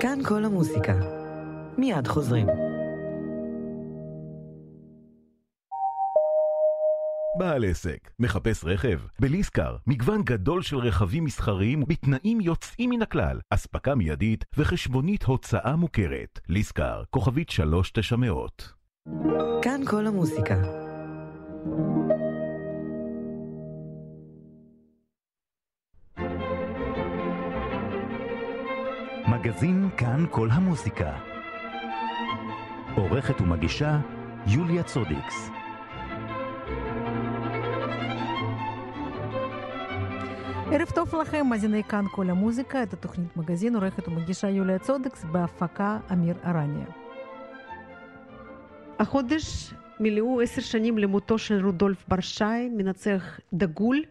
[0.00, 0.94] כאן כל המוסיקה.
[1.78, 2.46] מיד חוזרים.
[7.38, 8.98] בעל עסק, מחפש רכב?
[9.20, 16.40] בליסקר, מגוון גדול של רכבים מסחריים בתנאים יוצאים מן הכלל, אספקה מיידית וחשבונית הוצאה מוכרת.
[16.48, 18.72] ליסקר, כוכבית 3900.
[19.62, 20.62] כאן כל המוסיקה.
[29.40, 31.12] מגזין כאן כל המוסיקה.
[32.96, 33.98] עורכת ומגישה
[34.46, 35.50] יוליה צודיקס.
[40.72, 45.98] ערב טוב לכם, מאזיני כאן כל המוזיקה, את התוכנית מגזין, עורכת ומגישה יוליה צודקס, בהפקה
[46.12, 46.86] אמיר ארניה.
[48.98, 54.02] החודש מילאו עשר שנים למותו של רודולף ברשי, מנצח דגול,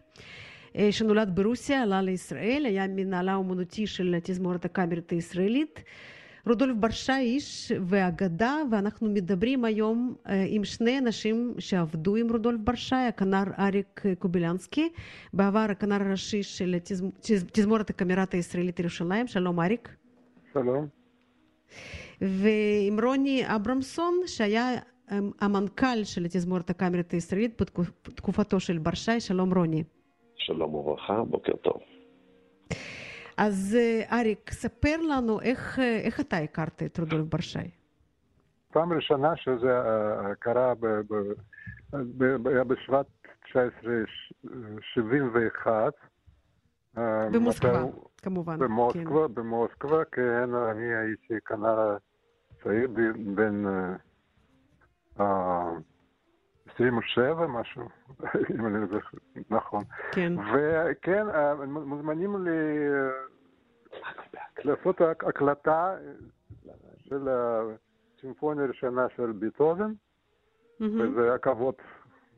[0.90, 5.82] שנולד ברוסיה, עלה לישראל, היה מנהלה אומנותי של תזמורת הקאמרית הישראלית.
[6.46, 10.14] רודולף ברשי איש ואגדה, ואנחנו מדברים היום
[10.48, 14.88] עם שני אנשים שעבדו עם רודולף ברשי, הכנר אריק קובילנסקי,
[15.32, 16.76] בעבר הכנר הראשי של
[17.52, 19.88] תזמורת הקאמרית הישראלית ירושלים, שלום אריק.
[20.52, 20.86] שלום.
[22.20, 24.70] ועם רוני אברמסון, שהיה
[25.40, 27.62] המנכ"ל של התזמורת הקאמרית הישראלית
[28.04, 29.82] בתקופתו של ברשי, שלום רוני.
[30.40, 31.80] שלום וברכה, בוקר טוב.
[33.36, 33.76] אז
[34.12, 37.70] אריק, ספר לנו איך, איך אתה הכרת את רודולף ברשי.
[38.72, 39.80] פעם ראשונה שזה
[40.38, 41.14] קרה ב, ב,
[41.92, 43.06] ב, היה בשבט
[43.56, 45.92] 1971.
[47.32, 47.84] במוסקבה,
[48.16, 48.58] כמובן.
[48.58, 49.34] במוסקבה, כן.
[49.34, 51.96] במוסקבה, כן, אני הייתי כנראה
[52.62, 52.88] צעיר
[53.34, 53.64] בן
[55.18, 55.22] uh,
[56.80, 57.88] 27, משהו,
[58.54, 59.18] אם אני זוכר,
[59.50, 59.84] נכון.
[60.12, 60.32] כן.
[60.38, 61.26] וכן,
[61.66, 62.50] מוזמנים לי
[64.64, 65.96] לעשות הקלטה
[66.98, 69.92] של הסימפוניה הראשונה של ביטהובן,
[70.80, 71.74] וזה היה כבוד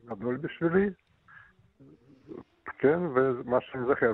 [0.05, 0.89] גדול בשבילי.
[2.65, 4.11] כן, ומה שאני זוכר.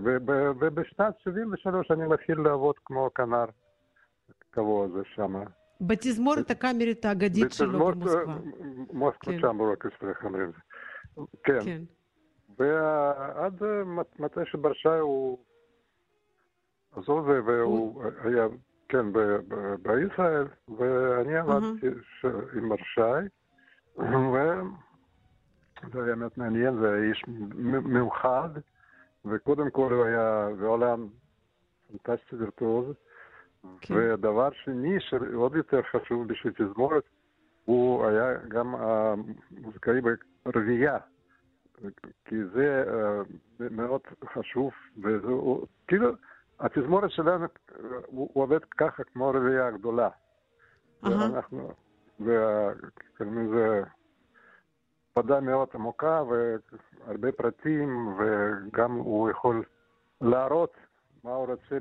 [0.60, 3.46] ובשנת 73' אני מתחיל לעבוד כמו כנר
[4.52, 5.44] קבוע הזה שם.
[5.82, 8.36] בתזמורת הקאמרית האגדית שלו במוסקבה.
[8.94, 10.58] מוסקבה צ'אמבר אורקסטרה, איך אומרים זה.
[11.44, 11.60] כן.
[11.66, 11.82] כן.
[12.60, 13.64] ועד
[14.20, 15.40] מתי שברשי הוא
[16.96, 18.48] עזוב והוא היה,
[18.90, 19.06] כן,
[19.82, 20.48] בישראל,
[20.78, 21.88] ואני עבדתי
[22.54, 23.28] עם ברשי,
[23.98, 27.24] וזה היה מאוד מעניין, זה איש
[27.84, 28.50] מיוחד,
[29.26, 31.08] וקודם כל הוא היה בעולם
[31.88, 32.96] פנטסטי וירטואוז.
[33.82, 33.94] כן.
[33.98, 37.04] ודבר שני, שעוד יותר חשוב בשביל תזמורת,
[37.66, 40.02] הוא היה גם המוזיקאי
[40.46, 40.98] ברביעייה.
[42.26, 44.02] כי זה uh, מאוד
[44.34, 46.10] חשוב, והוא, כאילו,
[46.60, 47.46] התזמורת שלנו,
[48.06, 50.10] הוא, הוא עובד ככה כמו רביעייה גדולה.
[50.10, 51.10] Uh-huh.
[51.10, 51.72] ואנחנו,
[52.20, 53.82] וכאילו זה
[55.14, 59.64] פדה מאוד עמוקה והרבה פרטים, וגם הוא יכול
[60.22, 60.74] להראות
[61.24, 61.80] מה הוא רוצה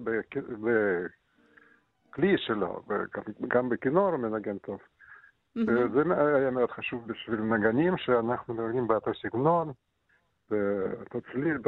[2.19, 2.83] בכלי שלו,
[3.41, 4.79] וגם בכינור הוא מנגן טוב.
[5.59, 5.71] Mm-hmm.
[5.95, 9.73] זה היה מאוד חשוב בשביל נגנים, שאנחנו מנגנים באותו סגנון,
[10.51, 11.59] באותו צליל,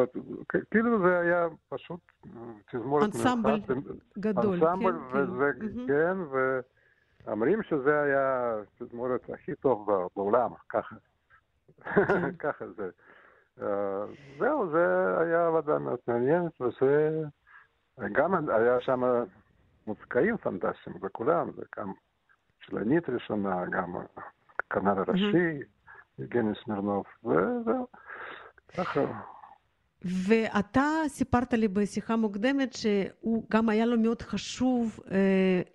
[0.70, 2.00] כאילו זה היה פשוט
[2.70, 3.60] תזמורת אנסמבל
[4.18, 5.18] גדול, אנסמבל, כן.
[5.18, 6.16] וזה, כן, כן
[7.26, 10.96] ואומרים שזה היה התזמורת הכי טוב בעולם, ככה.
[11.84, 12.36] כן.
[12.44, 12.90] ככה זה.
[14.38, 17.22] זהו, זה היה עבודה מאוד מעניינת, וזה...
[18.12, 19.02] גם היה שם
[19.90, 21.92] מוזיקאים פנטסטיים, וכולם, זה גם
[22.60, 23.94] שלנית ראשונה, גם
[24.58, 25.60] הכנר הראשי,
[26.18, 27.86] יגני סמירנוב, וזהו,
[28.76, 29.00] ככה.
[30.04, 35.16] ואתה סיפרת לי בשיחה מוקדמת שהוא גם היה לו מאוד חשוב אה,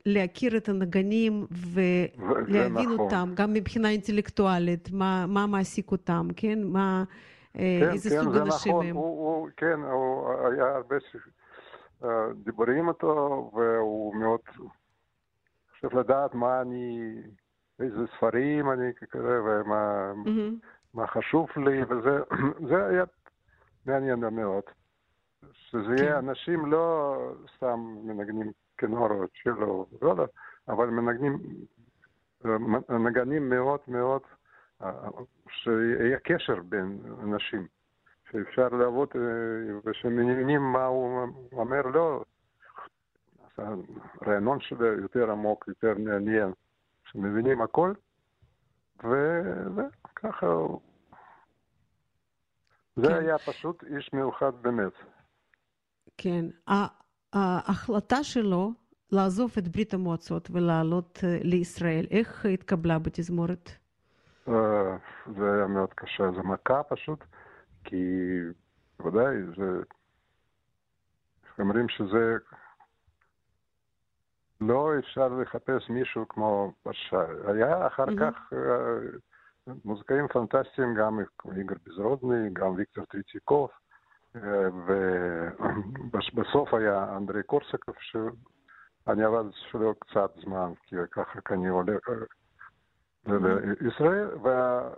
[0.05, 2.99] להכיר את הנגנים ולהבין נכון.
[2.99, 6.59] אותם, גם מבחינה אינטלקטואלית, מה, מה מעסיק אותם, כן?
[6.63, 7.03] מה,
[7.55, 8.85] אה, כן, איזה כן, סוג זה אנשים נכון.
[8.85, 8.95] הם.
[8.95, 10.95] הוא, הוא, כן, הוא היה הרבה
[12.43, 14.39] דיבורים איתו, והוא מאוד
[15.71, 17.13] חושב לדעת מה אני,
[17.79, 20.13] איזה ספרים אני קורא ומה.
[20.93, 22.19] מה חשוב לי, וזה
[22.69, 23.03] זה היה
[23.85, 24.63] מעניין מאוד.
[25.53, 26.03] שזה כן.
[26.03, 27.15] יהיה אנשים לא
[27.55, 30.25] סתם מנגנים כנור או צ'לו, לא, לא,
[30.67, 31.37] אבל מנגנים,
[32.45, 34.21] אה, נגנים מאוד מאוד,
[34.81, 35.07] אה,
[35.49, 37.67] שיהיה קשר בין אנשים.
[38.31, 39.21] שאפשר לעבוד אה,
[39.85, 42.23] ושמבינים מה הוא אומר, לא,
[43.57, 43.65] אז
[44.21, 46.51] הרעיון שלו יותר עמוק, יותר מעניין,
[47.11, 47.93] שמבינים הכל,
[49.03, 50.79] וככה הוא...
[52.95, 53.13] זה כן.
[53.13, 54.93] היה פשוט איש מיוחד באמת.
[56.17, 56.45] כן.
[57.33, 58.71] ההחלטה שלו
[59.11, 62.05] לעזוב את ברית המועצות ולעלות אה, לישראל.
[62.11, 63.69] איך התקבלה בתזמורת?
[64.47, 64.97] אה,
[65.37, 67.23] זה היה מאוד קשה, זה מכה פשוט,
[67.85, 68.05] כי
[68.99, 69.81] בוודאי, זה...
[71.59, 72.37] אומרים שזה...
[74.61, 76.73] לא אפשר לחפש מישהו כמו.
[77.47, 78.19] היה אחר Mhm.
[78.19, 79.17] כך אה,
[79.85, 81.19] מוזיקאים פנטסטיים, גם
[81.57, 83.69] איגר ביזרודני, גם ויקטור טריציקוב,
[84.35, 84.67] אה,
[86.11, 92.13] ובסוף היה אנדרי קורסקוב, שאני עבד שלו קצת זמן, כי ככה אני עולה אה,
[93.81, 94.89] לישראל, וה-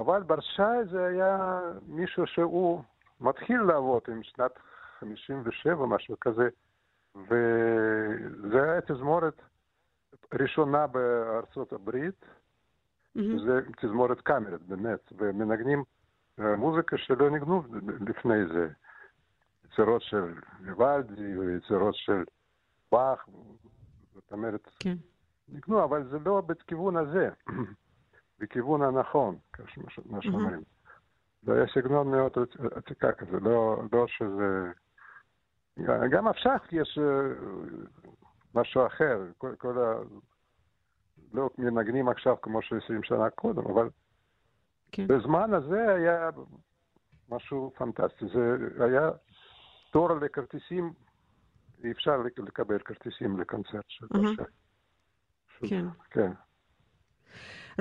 [0.00, 2.82] אבל ברשאי זה היה מישהו שהוא
[3.20, 4.58] מתחיל לעבוד עם שנת
[5.00, 6.48] 57, משהו כזה,
[7.14, 9.42] וזה היה תזמורת
[10.34, 12.24] ראשונה בארצות הברית,
[13.14, 13.38] מהמם.
[13.38, 15.84] זה תזמורת קאמרית באמת, ומנגנים
[16.40, 17.62] אה, מוזיקה שלא ניגנו
[18.06, 18.68] לפני זה.
[19.64, 22.24] יצירות של ויוולדי ויצירות של
[22.92, 23.28] באך,
[24.14, 24.96] זאת אומרת, כן.
[25.48, 27.28] ניגנו, אבל זה לא בכיוון הזה,
[28.38, 29.64] בכיוון הנכון, כמו
[30.06, 30.62] מה שאומרים.
[31.42, 32.32] זה היה סגנון מאוד
[32.76, 34.72] עתיקה כזה, לא, לא שזה...
[36.10, 37.34] גם עכשיו יש אה,
[38.54, 39.94] משהו אחר, כל, כל ה...
[41.32, 43.90] לא מנגנים עכשיו כמו ש-20 שנה קודם, אבל
[44.92, 45.06] כן.
[45.06, 46.30] בזמן הזה היה
[47.28, 48.24] משהו פנטסטי.
[48.34, 49.10] זה היה
[49.90, 50.92] תור לכרטיסים,
[51.84, 54.06] אי אפשר לק- לקבל כרטיסים לקונצרט של.
[54.10, 54.36] ברשי.
[55.68, 55.84] כן.
[56.10, 56.32] כן.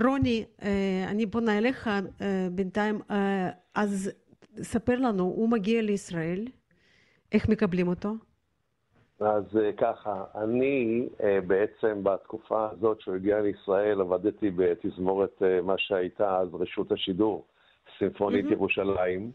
[0.01, 1.99] רוני, אה, אני פונה אליך אה,
[2.51, 4.11] בינתיים, אה, אז
[4.55, 6.47] ספר לנו, הוא מגיע לישראל,
[7.31, 8.09] איך מקבלים אותו?
[9.19, 9.43] אז
[9.77, 11.07] ככה, אני
[11.47, 17.45] בעצם בתקופה הזאת שהוא הגיע לישראל עבדתי בתזמורת מה שהייתה אז רשות השידור,
[17.97, 18.53] סימפונית מהמם.
[18.53, 19.31] ירושלים.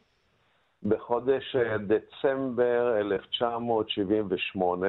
[0.83, 1.57] בחודש
[1.87, 4.87] דצמבר 1978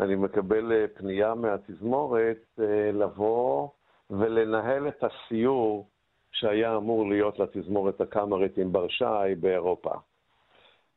[0.00, 2.58] אני מקבל פנייה מהתזמורת
[2.92, 3.68] לבוא
[4.10, 5.88] ולנהל את הסיור
[6.32, 9.92] שהיה אמור להיות לתזמורת הקאמרית עם ברשי באירופה.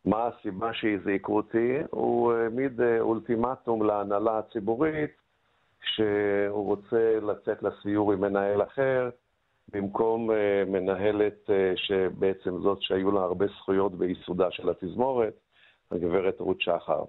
[0.06, 1.77] מה הסיבה שהזעיקו אותי?
[1.92, 5.12] הוא העמיד אה, אולטימטום להנהלה הציבורית
[5.83, 9.10] שהוא רוצה לצאת לסיור עם מנהל אחר
[9.74, 15.33] במקום אה, מנהלת אה, שבעצם זאת שהיו לה הרבה זכויות בייסודה של התזמורת,
[15.92, 17.04] הגברת רות שחר.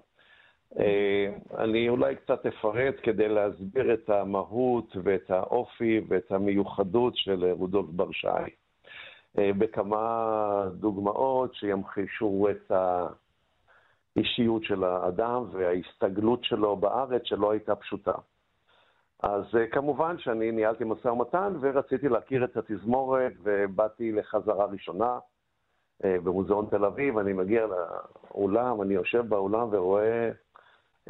[0.79, 7.89] אה, אני אולי קצת אפרט כדי להסביר את המהות ואת האופי ואת המיוחדות של רודולף
[7.89, 8.27] ברשי.
[9.37, 12.71] אה, בכמה דוגמאות שימחישו את
[14.15, 18.15] האישיות של האדם וההסתגלות שלו בארץ שלא הייתה פשוטה.
[19.23, 25.19] אז אה, כמובן שאני ניהלתי משא ומתן ורציתי להכיר את התזמורת ובאתי לחזרה ראשונה
[26.03, 30.31] במוזיאון תל אביב, אני מגיע לאולם, אני יושב באולם ורואה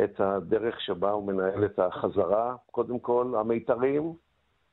[0.03, 2.55] את הדרך שבה הוא מנהל את החזרה.
[2.71, 4.13] קודם כל, המיתרים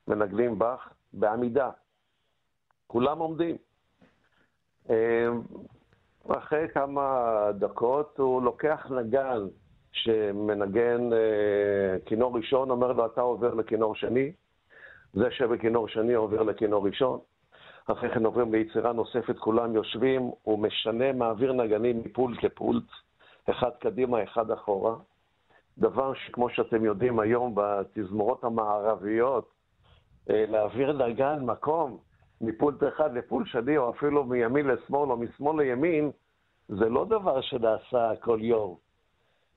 [0.07, 1.69] מנגלים באך בעמידה.
[2.87, 3.55] כולם עומדים.
[4.89, 5.27] אה,
[6.27, 9.47] אחרי כמה דקות הוא לוקח נגן
[9.91, 14.31] שמנגן אה, כינור ראשון, אומר לו, אתה עובר לכינור שני,
[15.13, 17.19] זה שבכינור שני עובר לכינור ראשון.
[17.85, 22.83] אחרי כן עוברים ליצירה נוספת, כולם יושבים, הוא משנה, מעביר נגנים מפולט לפולט,
[23.49, 24.95] אחד קדימה, אחד אחורה.
[25.77, 29.51] דבר שכמו שאתם יודעים היום בתזמורות המערביות,
[30.29, 31.97] אה, להעביר נגן מקום
[32.41, 36.11] מפולט אחד לפולט שני, או אפילו מימין לשמאל או משמאל לימין,
[36.67, 38.75] זה לא דבר שנעשה כל יום.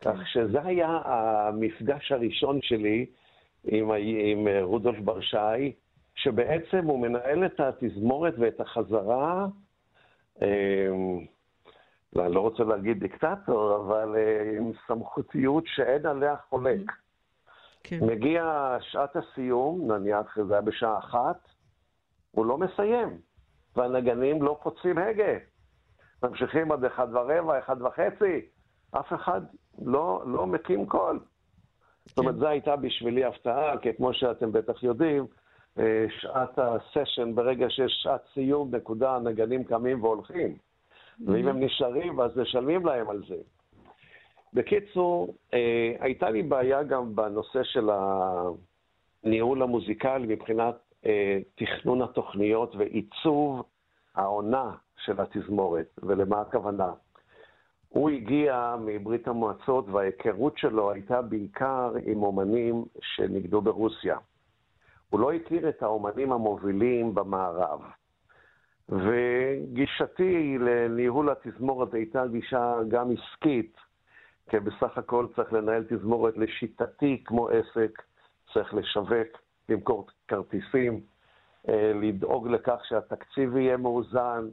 [0.01, 3.07] כך שזה היה המפגש הראשון שלי
[3.65, 5.73] עם, עם אה, רודולף ברשי,
[6.15, 9.47] שבעצם הוא מנהל את התזמורת ואת החזרה,
[12.19, 16.93] אה, אני לא רוצה להגיד דיקטטור, אבל אה, עם סמכותיות שאין עליה חולק.
[17.83, 17.99] כן.
[18.03, 21.49] מגיע שעת הסיום, נניח זה היה בשעה אחת,
[22.31, 23.19] הוא לא מסיים,
[23.77, 25.39] והנגנים לא פוצעים הגה.
[26.23, 28.47] ממשיכים עד אחד ורבע, אחד וחצי,
[28.91, 29.41] אף אחד
[29.79, 31.21] לא, לא מקים קול.
[32.07, 35.27] זאת אומרת, זו הייתה בשבילי הפתעה, כי כמו שאתם בטח יודעים,
[35.79, 40.57] אה, שעת הסשן, ברגע שיש שעת סיום, נקודה, הנגנים קמים והולכים.
[41.25, 43.37] ואם הם נשארים, אז משלמים להם על זה.
[44.53, 47.91] בקיצור, אה, הייתה לי בעיה גם בנושא של
[49.25, 50.75] הניהול המוזיקלי מבחינת
[51.07, 53.63] אה, תכנון התוכניות ועיצוב
[54.15, 56.93] העונה של התזמורת, ולמה הכוונה.
[57.89, 64.19] הוא הגיע מברית המועצות וההיכרות שלו הייתה בעיקר עם אומנים שניגדו ברוסיה.
[65.11, 67.81] הוא לא הכיר את האומנים המובילים במערב.
[68.89, 73.77] וגישתי לניהול התזמורת הייתה גישה גם עסקית,
[74.51, 78.03] כי בסך הכל צריך לנהל תזמורת לשיטתי כמו עסק,
[78.53, 79.29] צריך לשווק,
[79.69, 81.01] למכור כרטיסים,
[81.69, 84.49] אה, לדאוג לכך שהתקציב יהיה מאוזן.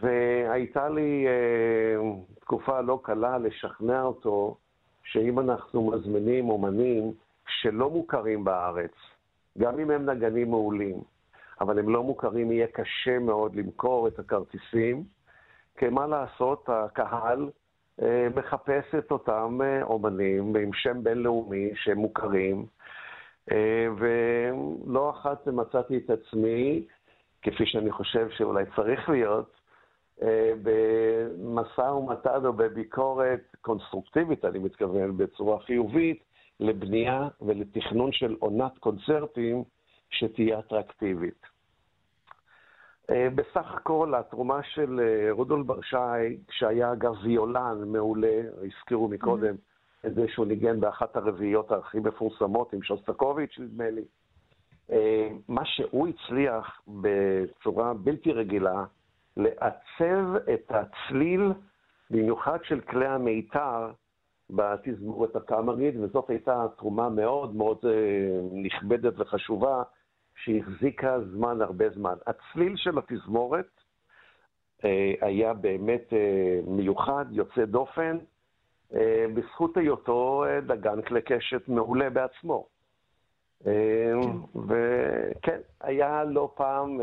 [0.00, 2.10] והייתה לי אה,
[2.40, 4.56] תקופה לא קלה לשכנע אותו
[5.04, 7.12] שאם אנחנו מזמינים אומנים
[7.48, 8.92] שלא מוכרים בארץ,
[9.58, 11.00] גם אם הם נגנים מעולים,
[11.60, 15.04] אבל הם לא מוכרים, יהיה קשה מאוד למכור את הכרטיסים,
[15.78, 17.50] כי מה לעשות, הקהל
[18.02, 22.66] אה, מחפש את אותם אה, אומנים עם שם בינלאומי שהם מוכרים,
[23.52, 26.86] אה, ולא אחת מצאתי את עצמי,
[27.42, 29.62] כפי שאני חושב שאולי צריך להיות,
[30.62, 36.22] במשא ומתן או בביקורת קונסטרוקטיבית, אני מתכוון, בצורה חיובית,
[36.60, 39.64] לבנייה ולתכנון של עונת קונצרטים
[40.12, 41.52] שתהיה אטרקטיבית.
[43.10, 50.06] אה, בסך הכל התרומה של אה, רודולף ברשי, שהיה אגב ויולן מעולה, הזכירו מקודם mm-hmm.
[50.06, 54.04] את זה שהוא ניגן באחת הרביעיות הכי מפורסמות עם שוסטקוביץ', נדמה לי.
[54.92, 58.84] אה, מה שהוא הצליח בצורה בלתי רגילה,
[59.36, 61.52] לעצב את הצליל,
[62.10, 63.90] במיוחד של כלי המיתר,
[64.50, 67.78] בתזמורת הקאמרית, וזאת הייתה תרומה מאוד מאוד
[68.52, 69.82] נכבדת וחשובה
[70.44, 72.14] שהחזיקה זמן, הרבה זמן.
[72.26, 73.68] הצליל של התזמורת
[74.84, 78.18] אה, היה באמת אה, מיוחד, יוצא דופן,
[78.94, 82.66] אה, בזכות היותו דגן כלי קשת מעולה בעצמו.
[83.66, 84.12] אה,
[84.66, 87.00] וכן, היה לא פעם,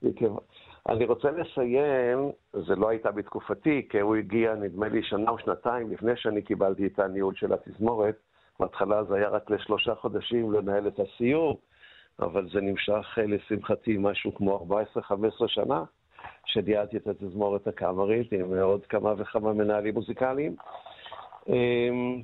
[0.88, 5.90] אני רוצה לסיים, זה לא הייתה בתקופתי, כי הוא הגיע נדמה לי שנה או שנתיים
[5.90, 8.16] לפני שאני קיבלתי את הניהול של התזמורת.
[8.60, 11.60] בהתחלה זה היה רק לשלושה חודשים לנהל את הסיור.
[12.24, 15.02] אבל זה נמשך אה, לשמחתי משהו כמו 14-15
[15.46, 15.84] שנה,
[16.46, 20.56] שניהלתי את התזמורת הקאמרית עם עוד כמה וכמה מנהלים מוזיקליים.
[21.48, 22.22] אמ,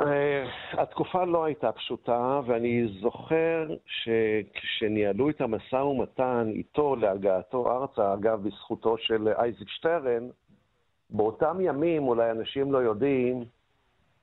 [0.00, 8.42] אה, התקופה לא הייתה פשוטה, ואני זוכר שכשניהלו את המשא ומתן איתו להגעתו ארצה, אגב,
[8.42, 10.28] בזכותו של אייזיק שטרן,
[11.10, 13.44] באותם ימים, אולי אנשים לא יודעים, אה,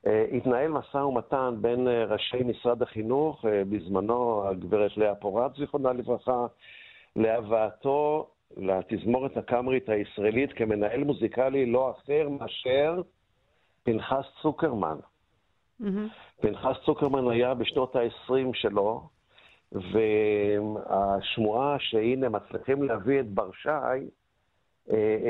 [0.06, 6.46] התנהל משא ומתן בין אה, ראשי משרד החינוך, אה, בזמנו הגברת לאה פורט, זיכרונה לברכה,
[7.16, 13.02] להבאתו לתזמורת הקאמרית הישראלית כמנהל מוזיקלי לא אחר מאשר
[13.82, 14.96] פנחס צוקרמן.
[15.80, 15.84] Mm-hmm.
[16.40, 19.08] פנחס צוקרמן היה בשנות ה-20 שלו,
[19.72, 23.68] והשמועה שהנה מצליחים להביא את ברשי,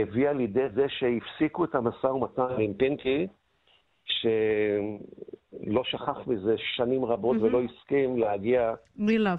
[0.02, 3.26] הביאה לידי זה שהפסיקו את המשא ומתן עם פינקי,
[4.05, 7.43] שלא שכח מזה שנים רבות mm-hmm.
[7.43, 8.75] ולא הסכים להגיע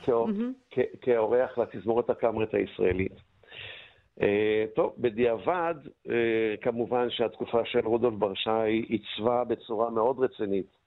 [0.05, 0.79] כאור, mm-hmm.
[1.01, 3.34] כאורח לתזמורת הקאמרית הישראלית.
[4.20, 4.24] Uh,
[4.75, 6.10] טוב, בדיעבד, uh,
[6.62, 10.84] כמובן שהתקופה של רודולף ברשי עיצבה בצורה מאוד רצינית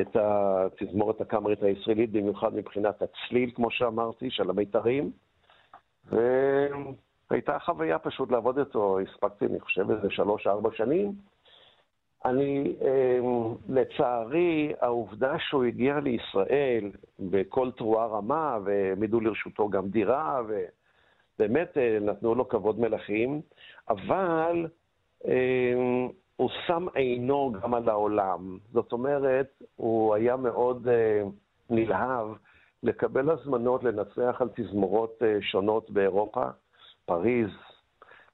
[0.00, 5.10] את התזמורת הקאמרית הישראלית, במיוחד מבחינת הצליל, כמו שאמרתי, של המיתרים.
[7.30, 11.12] והייתה חוויה פשוט לעבוד איתו, הספקתי, אני חושב, איזה שלוש-ארבע שנים.
[12.24, 21.78] אני, אמ, לצערי, העובדה שהוא הגיע לישראל בכל תרועה רמה, והעמידו לרשותו גם דירה, ובאמת
[21.78, 23.40] אה, נתנו לו כבוד מלכים,
[23.88, 24.66] אבל
[25.24, 28.58] אמ, הוא שם עינו גם על העולם.
[28.72, 31.22] זאת אומרת, הוא היה מאוד אה,
[31.70, 32.28] נלהב
[32.82, 36.44] לקבל הזמנות לנצח על תזמורות אה, שונות באירופה,
[37.06, 37.50] פריז,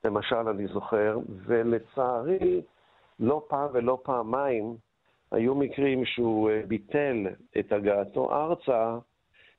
[0.05, 2.63] למשל, אני זוכר, ולצערי,
[3.21, 4.77] לא פעם ולא פעמיים
[5.33, 7.27] היו מקרים שהוא אה, ביטל
[7.59, 8.99] את הגעתו ארצה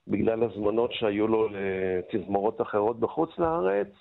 [0.07, 3.91] בגלל הזמנות שהיו לו לתזמורות אחרות בחוץ לארץ,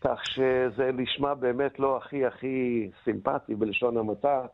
[0.00, 4.46] כך שזה נשמע באמת לא הכי הכי סימפטי בלשון המעטה,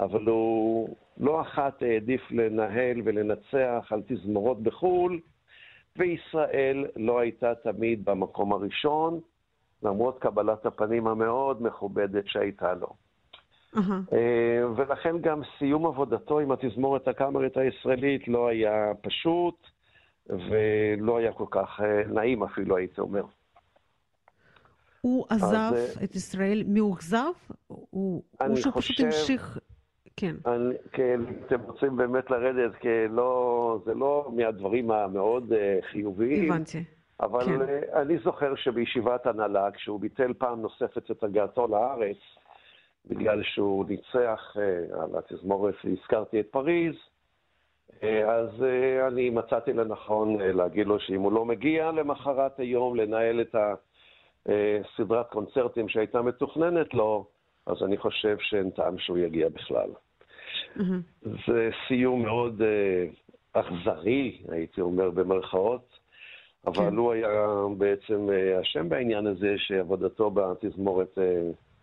[0.00, 5.20] אבל הוא לא אחת העדיף לנהל ולנצח על תזמורות בחו"ל,
[5.96, 9.20] וישראל לא הייתה תמיד במקום הראשון,
[9.82, 13.09] למרות קבלת הפנים המאוד מכובדת שהייתה לו.
[13.76, 14.14] Uh-huh.
[14.76, 19.66] ולכן גם סיום עבודתו עם התזמורת הקאמרית הישראלית לא היה פשוט,
[20.26, 23.24] ולא היה כל כך אה, נעים אפילו, הייתי אומר.
[25.00, 27.32] הוא עזב אז, את ישראל מאוכזב?
[27.66, 29.58] הוא, הוא שפשוט המשיך...
[30.16, 30.36] כן.
[30.46, 36.52] אני, כן, אתם רוצים באמת לרדת, כי לא, זה לא מהדברים המאוד uh, חיוביים.
[36.52, 36.84] הבנתי.
[37.20, 37.60] אבל כן.
[38.00, 42.16] אני זוכר שבישיבת הנהלה, כשהוא ביטל פעם נוספת את הגעתו לארץ,
[43.10, 46.94] בגלל שהוא ניצח אה, על התזמורת שהזכרתי את פריז,
[48.02, 53.40] אה, אז אה, אני מצאתי לנכון להגיד לו שאם הוא לא מגיע למחרת היום לנהל
[53.40, 53.54] את
[54.46, 57.26] הסדרת קונצרטים שהייתה מתוכננת לו,
[57.66, 59.90] אז אני חושב שאין טעם שהוא יגיע בכלל.
[60.76, 61.28] Mm-hmm.
[61.46, 62.62] זה סיום מאוד
[63.52, 65.98] אכזרי, הייתי אומר במרכאות,
[66.66, 66.96] אבל כן.
[66.96, 67.46] הוא היה
[67.78, 68.28] בעצם
[68.60, 71.18] אשם בעניין הזה שעבודתו בתזמורת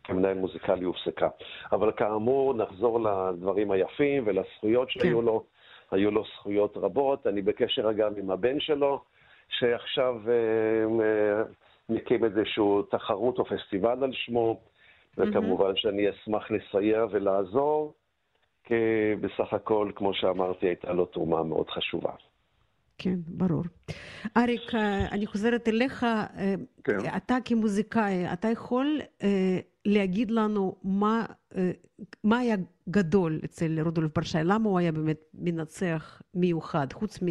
[0.07, 1.27] כמנהל מוזיקלי הופסקה.
[1.71, 5.25] אבל כאמור, נחזור לדברים היפים ולזכויות שהיו כן.
[5.25, 5.43] לו.
[5.91, 7.27] היו לו זכויות רבות.
[7.27, 9.01] אני בקשר גם עם הבן שלו,
[9.49, 14.59] שעכשיו uh, uh, מקים איזושהי תחרות או פסטיבל על שמו,
[15.17, 17.93] וכמובן שאני אשמח לסייע ולעזור,
[18.63, 18.75] כי
[19.21, 22.11] בסך הכל, כמו שאמרתי, הייתה לו תרומה מאוד חשובה.
[22.97, 23.63] כן, ברור.
[24.37, 26.03] אריק, אה, אני חוזרת אליך.
[26.03, 26.97] אה, כן.
[27.17, 31.25] אתה כמוזיקאי, אתה יכול אה, להגיד לנו מה,
[31.55, 31.71] אה,
[32.23, 32.55] מה היה
[32.89, 34.37] גדול אצל רודולף ברשי?
[34.43, 37.25] למה הוא היה באמת מנצח מיוחד, חוץ, מ,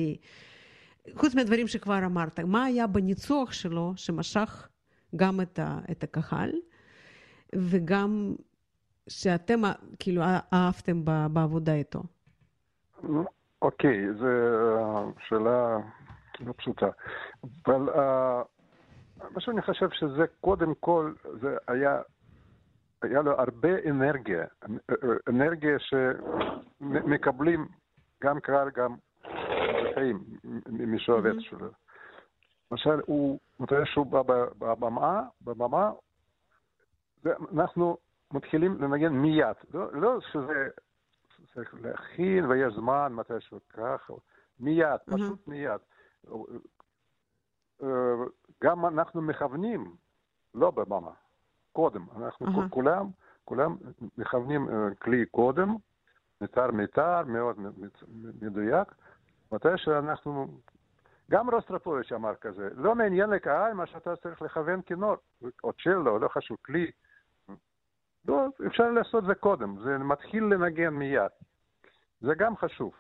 [1.15, 2.41] חוץ מהדברים שכבר אמרת?
[2.41, 4.69] מה היה בניצוח שלו שמשך
[5.17, 6.53] גם את, ה, את הקהל,
[7.55, 8.35] וגם
[9.09, 10.23] שאתם אה, כאילו
[10.53, 12.03] אהבתם ב- בעבודה איתו?
[13.63, 14.27] אוקיי, זו
[15.29, 15.79] שאלה
[16.41, 16.89] לא פשוטה.
[17.65, 18.43] אבל אה,
[19.31, 22.01] מה שאני חושב שזה קודם כל, זה היה,
[23.03, 24.45] היה לו הרבה אנרגיה,
[25.29, 27.69] אנרגיה שמקבלים
[28.23, 28.95] גם קהל, גם
[30.99, 31.41] שעובד מהמם.
[31.41, 31.69] שלו.
[32.71, 34.23] למשל, הוא, מתי שהוא בא
[34.59, 35.91] בבמה, בבמה,
[37.23, 37.97] זה, אנחנו
[38.33, 39.57] מתחילים לנגן מיד.
[39.75, 40.69] לא, לא שזה
[41.55, 44.13] צריך להכין ויש זמן מתישהו ככה,
[44.61, 45.01] מיד.
[45.07, 45.81] פשוט מיד.
[47.83, 47.89] אה,
[48.65, 49.97] גם אנחנו מכוונים,
[50.55, 51.11] לא בבמה,
[51.77, 52.07] קודם.
[52.17, 52.69] אנחנו אהה.
[52.69, 53.07] כולם,
[53.45, 53.77] כולם
[54.19, 55.77] מכוונים אה, כלי קודם,
[56.41, 57.57] מיתר מיתר, מאוד
[58.43, 58.89] מדויק.
[59.53, 60.47] מתי שאנחנו,
[61.31, 65.17] גם רוסטרפוביץ' אמר כזה, לא מעניין לקהל מה שאתה צריך לכוון כינור,
[65.65, 66.91] או צ'לו, לא חשוב, כלי.
[68.29, 71.31] לא, אפשר לעשות זה קודם, זה מתחיל לנגן מיד.
[72.21, 72.93] זה גם חשוב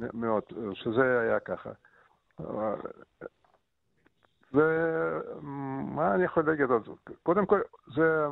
[0.00, 0.42] מאוד,
[0.74, 1.70] שזה היה ככה.
[4.52, 7.12] ומה אני יכול להגיד על זה?
[7.22, 7.60] קודם כל,
[7.94, 8.26] זה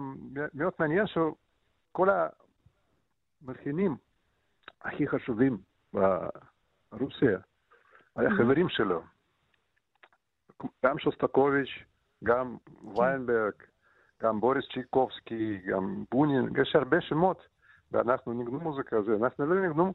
[0.55, 2.09] מאוד מעניין שכל
[3.43, 3.97] המלחינים
[4.83, 5.59] הכי חשובים
[5.93, 7.39] ברוסיה
[8.17, 8.31] היה.
[8.31, 9.03] חברים שלו.
[10.85, 11.85] גם שוסטקוביץ',
[12.25, 12.57] גם
[12.97, 13.53] ויינברג,
[14.23, 17.47] גם בוריס צ'ייקובסקי, גם בונין, יש הרבה שמות,
[17.93, 19.25] ואנחנו ניגנו מוזיקה הזו.
[19.25, 19.95] אנחנו לא ניגנו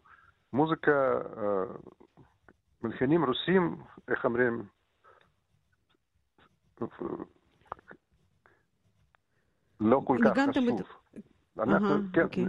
[0.53, 0.91] מוזיקה,
[1.37, 1.63] אה,
[2.83, 3.75] מלחינים רוסים,
[4.07, 4.63] איך אומרים,
[9.81, 10.81] לא כל כך חשוב.
[11.59, 12.45] אנחנו, כן, אוקיי.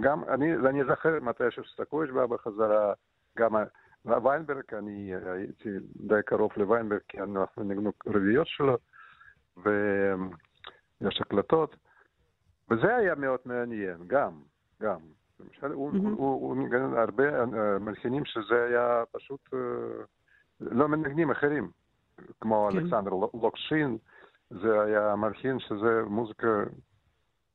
[0.00, 2.92] גם, אני, אני זוכר מתי שסטקוביץ' בא בחזרה,
[3.38, 3.54] גם
[4.04, 8.76] ויינברג, אני הייתי די קרוב לוויינברג, כי אנחנו ניגנו רביעיות שלו,
[9.56, 11.76] ויש הקלטות,
[12.70, 14.32] וזה היה מאוד מעניין, גם,
[14.82, 14.98] גם.
[15.40, 19.58] למשל, הוא ניגן הרבה אה, מלחינים שזה היה פשוט אה,
[20.60, 21.70] לא מנגנים אחרים,
[22.40, 22.78] כמו כן.
[22.78, 23.98] אלכסנדר לוקשין,
[24.50, 26.62] זה היה מלחין שזה מוזיקה,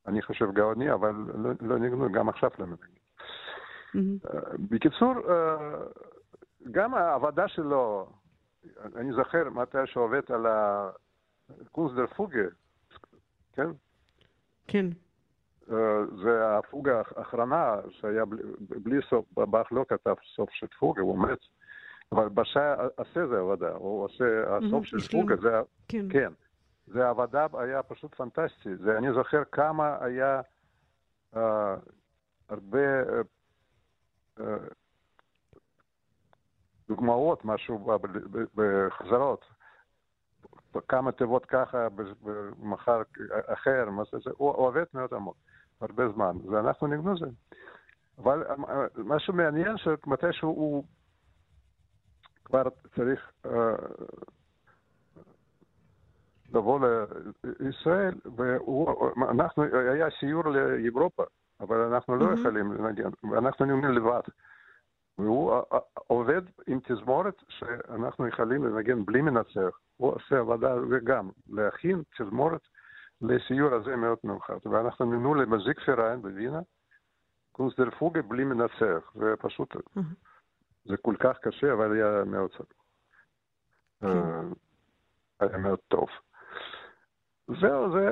[0.06, 2.98] אני חושב גאוני, אבל לא, לא ניגנו, גם עכשיו לא מנגנים.
[3.94, 4.18] מהמם.
[4.34, 4.40] אה,
[4.70, 5.56] בקיצור, אה,
[6.70, 8.08] גם העבודה שלו,
[8.96, 12.48] אני זוכר מתי שעובד על הקונסדר פוגה,
[13.52, 13.70] כן?
[14.66, 14.86] כן.
[15.72, 21.18] אה, זה הפוגה האחרונה שהיה בלי, בלי סוף, באך לא כתב סוף של פוגה, הוא
[21.18, 21.38] מת.
[22.12, 24.98] אבל בשעה עשה זה עבודה, הוא עושה, הסוף של.
[25.00, 26.06] פוגה, זה, כן.
[26.10, 26.32] כן,
[26.86, 28.76] זה העבודה היה פשוט פנטסטי.
[28.76, 30.40] זה, אני זוכר כמה היה
[31.36, 31.76] אה,
[32.48, 33.20] הרבה אה,
[34.40, 34.56] אה,
[36.88, 37.98] דוגמאות, משהו
[38.54, 39.44] בחזרות.
[40.88, 41.88] כמה תיבות ככה,
[42.22, 45.36] במחר אחר, מה זה, הוא עובד מאוד עמוק,
[45.80, 47.26] הרבה זמן, ואנחנו נגנו זה.
[48.18, 48.54] אבל אה,
[48.96, 50.84] משהו מעניין, שמתישהו הוא
[52.48, 52.62] כבר
[52.96, 53.74] צריך אה,
[56.54, 56.80] לבוא
[57.44, 61.22] לישראל, ואנחנו, היה סיור לאירופה,
[61.60, 62.40] אבל אנחנו לא מהמם.
[62.40, 64.20] יכולים לנגן, ואנחנו נגנים לבד.
[65.18, 69.78] והוא אה, אה, עובד עם תזמורת שאנחנו יכולים לנגן בלי מנצח.
[69.96, 72.60] הוא עושה עבודה וגם להכין תזמורת
[73.22, 74.58] לסיור הזה מאוד מיוחד.
[74.64, 76.60] ואנחנו ניגנו למזיק פיריין בווינה,
[77.52, 79.12] קונסטר פוגה בלי מנצח.
[79.16, 80.04] ופשוט אהה.
[80.88, 82.50] זה כל כך קשה, אבל היה מאוד
[84.04, 84.40] אה,
[85.40, 86.08] היה מאוד טוב.
[87.60, 88.08] זהו, זה,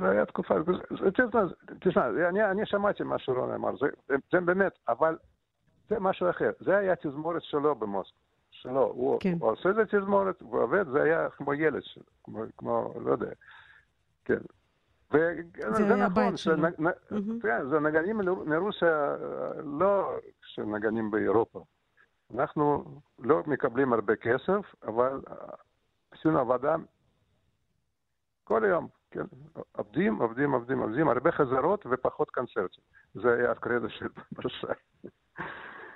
[0.00, 0.54] זה היה תקופה,
[1.80, 3.86] תשמע, אני, אני שמעתי מה שרון אמר, זה,
[4.32, 5.16] זה באמת, אבל
[5.88, 6.50] זה משהו אחר.
[6.60, 8.18] זה היה תזמורת שלו במוסקו,
[8.50, 8.82] שלו.
[8.84, 9.36] הוא, כן.
[9.40, 13.30] הוא עושה את התזמורת, הוא עובד, זה היה כמו ילד שלו, כמו, כמו, לא יודע,
[14.24, 14.38] כן.
[15.10, 15.34] זה
[15.76, 16.54] היה הבית נכון, שלו.
[16.56, 17.40] שנ- נ- מהמם.
[17.40, 19.16] כן, זה נגנים מרוסיה,
[19.64, 21.64] לא שנגנים באירופה.
[22.34, 22.84] אנחנו
[23.18, 25.34] לא מקבלים הרבה כסף, אבל אה,
[26.10, 26.76] עשינו עבודה
[28.44, 28.88] כל היום.
[29.10, 29.24] כן,
[29.72, 32.84] עובדים, עובדים, עובדים, עובדים, הרבה חזרות ופחות קונצרטים.
[33.14, 34.66] זה היה הקרדיט של ברשי.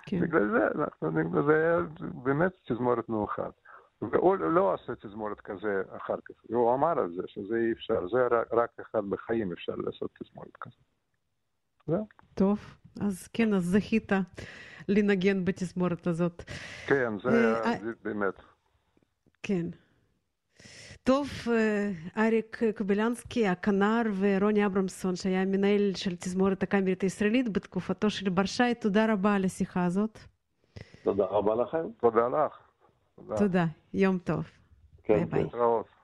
[0.02, 0.20] כן.
[0.20, 1.78] בגלל זה, אנחנו, זה היה
[2.22, 3.50] באמת תזמורת מאוחד.
[4.02, 8.26] והוא לא עשה תזמורת כזה אחר כך, הוא אמר על זה, שזה אי אפשר, זה
[8.26, 10.76] רק, רק אחד בחיים אפשר לעשות תזמורת כזה.
[11.86, 12.06] זהו.
[12.34, 12.58] טוב,
[13.00, 14.12] אז כן, אז זכית
[14.90, 16.42] לנגן בתזמורת הזאת.
[16.86, 18.34] כן, זה אה, היה אה, באמת.
[19.42, 19.66] כן.
[21.04, 28.30] טוב, אה, אריק קובילנסקי, הכנר, ורוני אברמסון, שהיה מנהל של תזמורת הקאמרית הישראלית בתקופתו של
[28.30, 30.18] ברשי, תודה רבה על השיחה הזאת.
[31.02, 31.84] תודה רבה לכם.
[32.00, 32.58] תודה לך.
[33.16, 33.36] תודה.
[33.36, 34.50] תודה, יום טוב.
[35.02, 35.26] כן, ביי.
[35.28, 35.36] כן.
[35.36, 35.99] להתראות.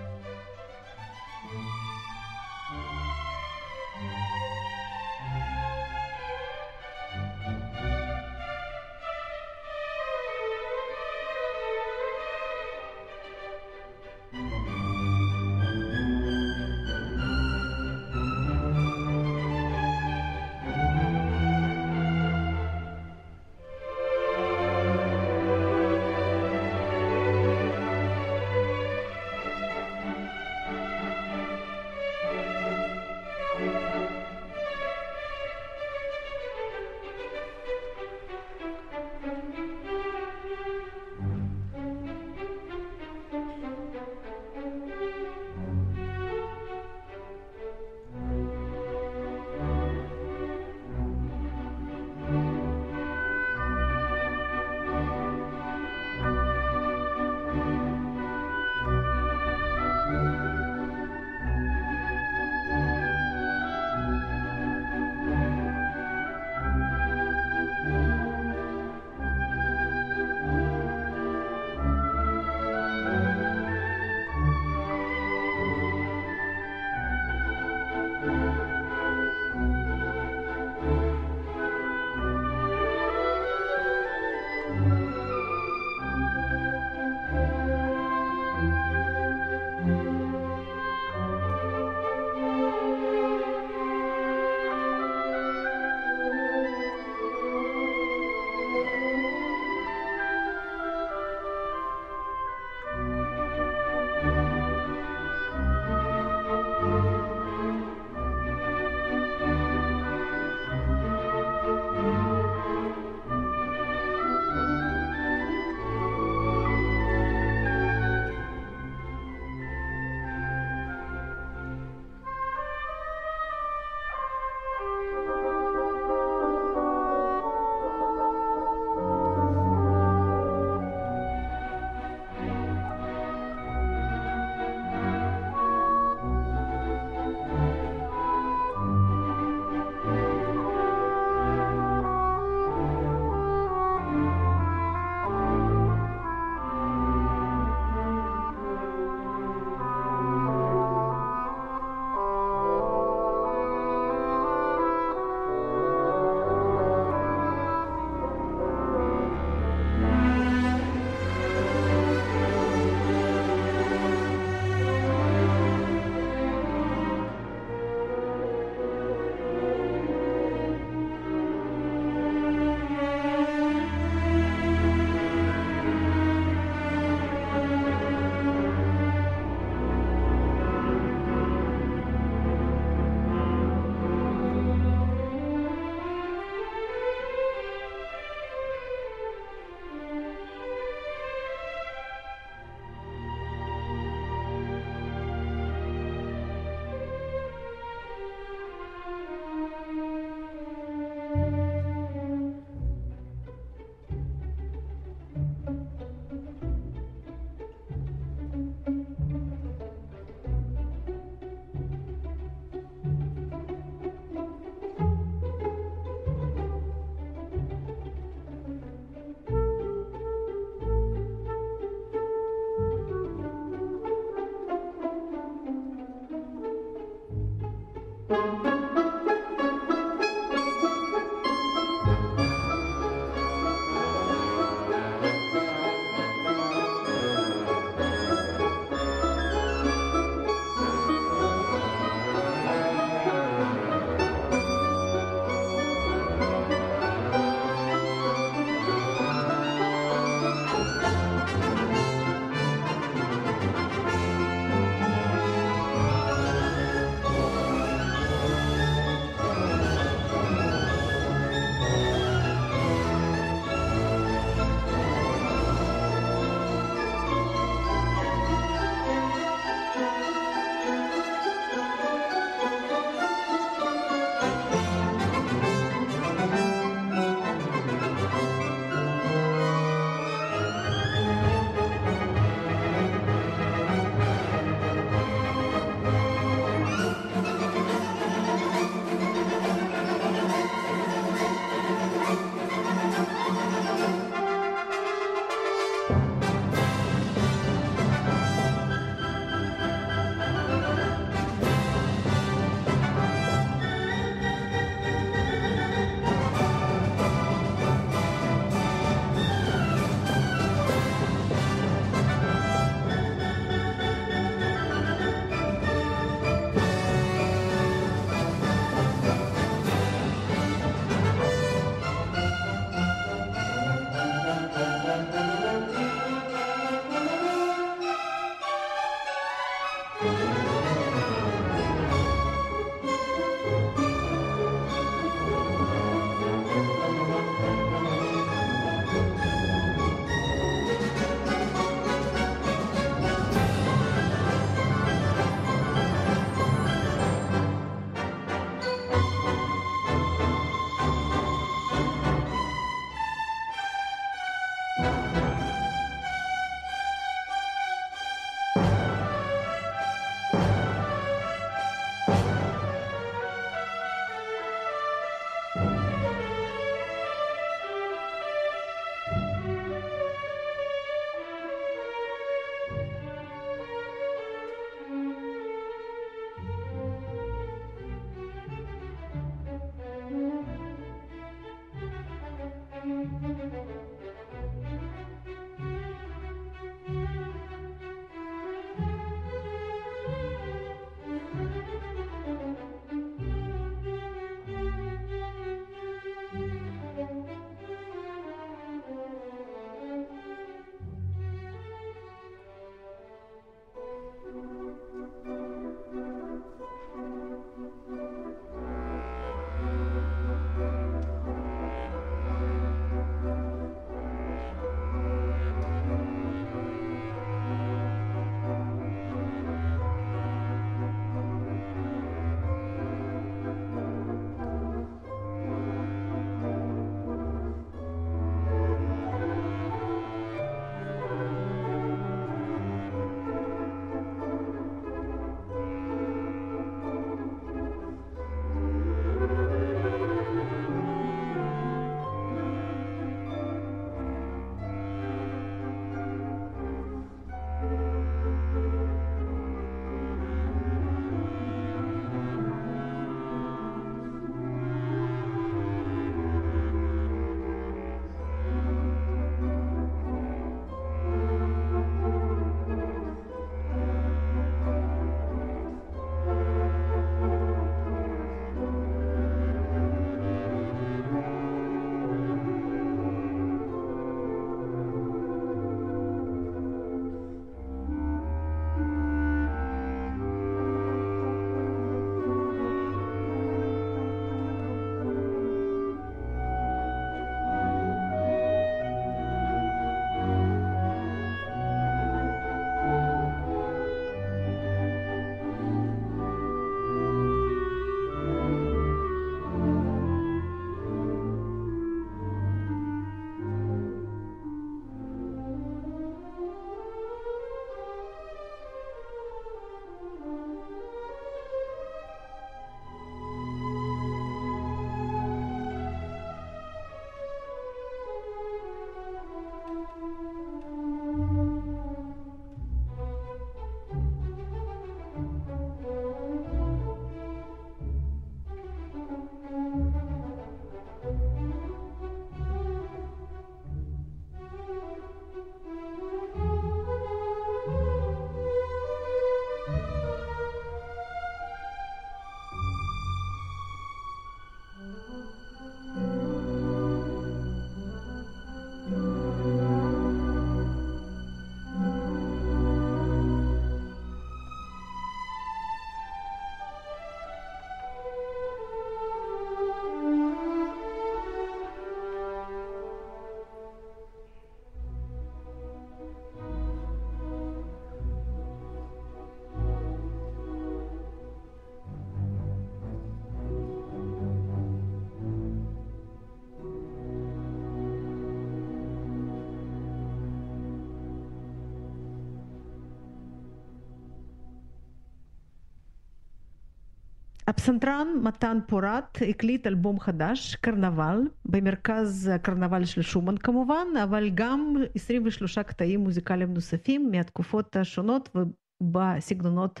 [587.68, 595.78] הפסנתרן מתן פורת הקליט אלבום חדש, קרנבל, במרכז הקרנבל של שומן כמובן, אבל גם 23
[595.78, 600.00] קטעים מוזיקליים נוספים מהתקופות השונות ובסגנונות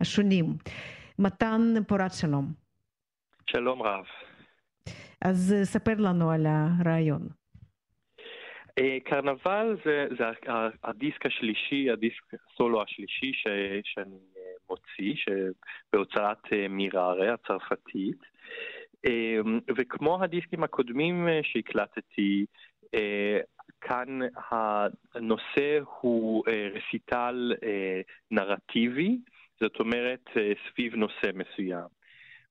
[0.00, 0.44] השונים.
[1.18, 2.44] מתן פורת שלום.
[3.50, 4.04] שלום רב.
[5.24, 7.28] אז ספר לנו על הרעיון.
[9.04, 10.24] קרנבל זה, זה
[10.84, 13.46] הדיסק השלישי, הדיסק הסולו השלישי ש,
[13.84, 14.33] שאני
[14.70, 15.14] מוציא,
[15.92, 18.18] בהוצאת מירארה הצרפתית.
[19.76, 22.46] וכמו הדיסקים הקודמים שהקלטתי,
[23.80, 24.18] כאן
[25.14, 27.52] הנושא הוא רסיטל
[28.30, 29.18] נרטיבי,
[29.60, 30.30] זאת אומרת
[30.70, 31.88] סביב נושא מסוים.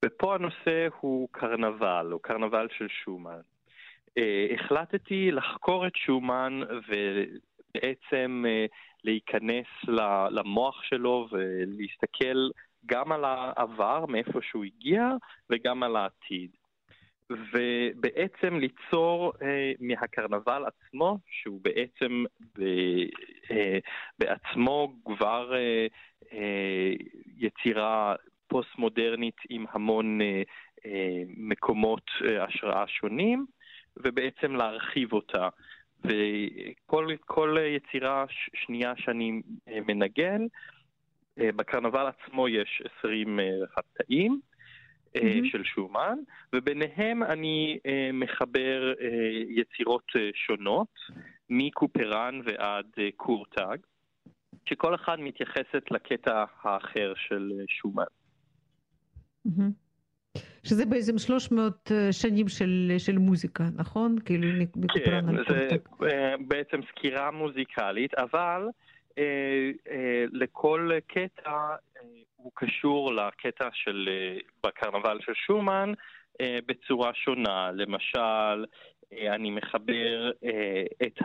[0.05, 3.39] ופה הנושא הוא קרנבל, או קרנבל של שומן.
[4.53, 6.61] החלטתי לחקור את שומן
[7.77, 8.43] ובעצם
[9.03, 9.65] להיכנס
[10.31, 12.49] למוח שלו ולהסתכל
[12.85, 15.09] גם על העבר, מאיפה שהוא הגיע,
[15.49, 16.49] וגם על העתיד.
[17.29, 22.23] ובעצם ליצור אה, מהקרנבל עצמו, שהוא בעצם
[22.57, 22.61] ב,
[23.51, 23.77] אה,
[24.19, 25.87] בעצמו כבר אה,
[26.33, 26.91] אה,
[27.37, 28.15] יצירה
[28.47, 30.41] פוסט-מודרנית עם המון אה,
[30.85, 33.45] אה, מקומות אה, השראה שונים,
[33.97, 35.49] ובעצם להרחיב אותה.
[36.05, 40.41] וכל יצירה שנייה שאני אה, מנגן,
[41.39, 43.39] אה, בקרנבל עצמו יש 20
[43.75, 44.39] חטאים
[45.17, 45.51] mm-hmm.
[45.51, 46.17] של שומן,
[46.55, 47.79] וביניהם אני
[48.13, 48.93] מחבר
[49.49, 50.93] יצירות שונות,
[51.49, 52.85] מקופרן ועד
[53.15, 53.79] קורטאג,
[54.65, 58.03] שכל אחד מתייחסת לקטע האחר של שומן.
[59.47, 59.82] Mm-hmm.
[60.63, 64.15] שזה בעצם 300 שנים של, של מוזיקה, נכון?
[64.25, 64.47] כאילו
[65.05, 65.67] כן, זה
[66.03, 68.67] אה, בעצם סקירה מוזיקלית, אבל
[69.17, 71.75] אה, אה, לכל קטע אה,
[72.35, 75.93] הוא קשור לקטע של, אה, בקרנבל של שומן
[76.41, 77.71] אה, בצורה שונה.
[77.73, 78.65] למשל,
[79.13, 81.19] אה, אני מחבר אה, את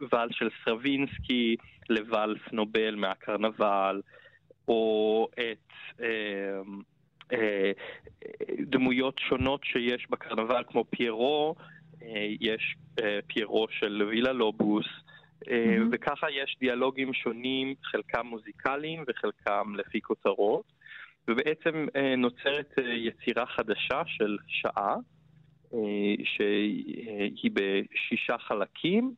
[0.00, 1.56] הוואל של סרווינסקי
[1.88, 4.02] לוואלס נובל מהקרנבל,
[4.68, 5.72] או את...
[6.00, 6.60] אה, אה,
[8.58, 11.54] דמויות שונות שיש בקרנבל, כמו פיירו,
[12.02, 15.50] אה, יש אה, פיירו של וילה לובוס, mm-hmm.
[15.92, 20.72] וככה יש דיאלוגים שונים, חלקם מוזיקליים וחלקם לפי כותרות,
[21.28, 21.86] ובעצם
[22.18, 24.96] נוצרת יצירה חדשה של שעה,
[26.24, 29.14] שהיא בשישה חלקים.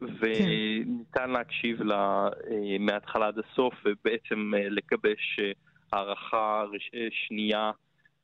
[0.00, 2.28] וניתן להקשיב לה
[2.80, 5.40] מההתחלה עד הסוף ובעצם לגבש
[5.92, 6.64] הערכה
[7.10, 7.70] שנייה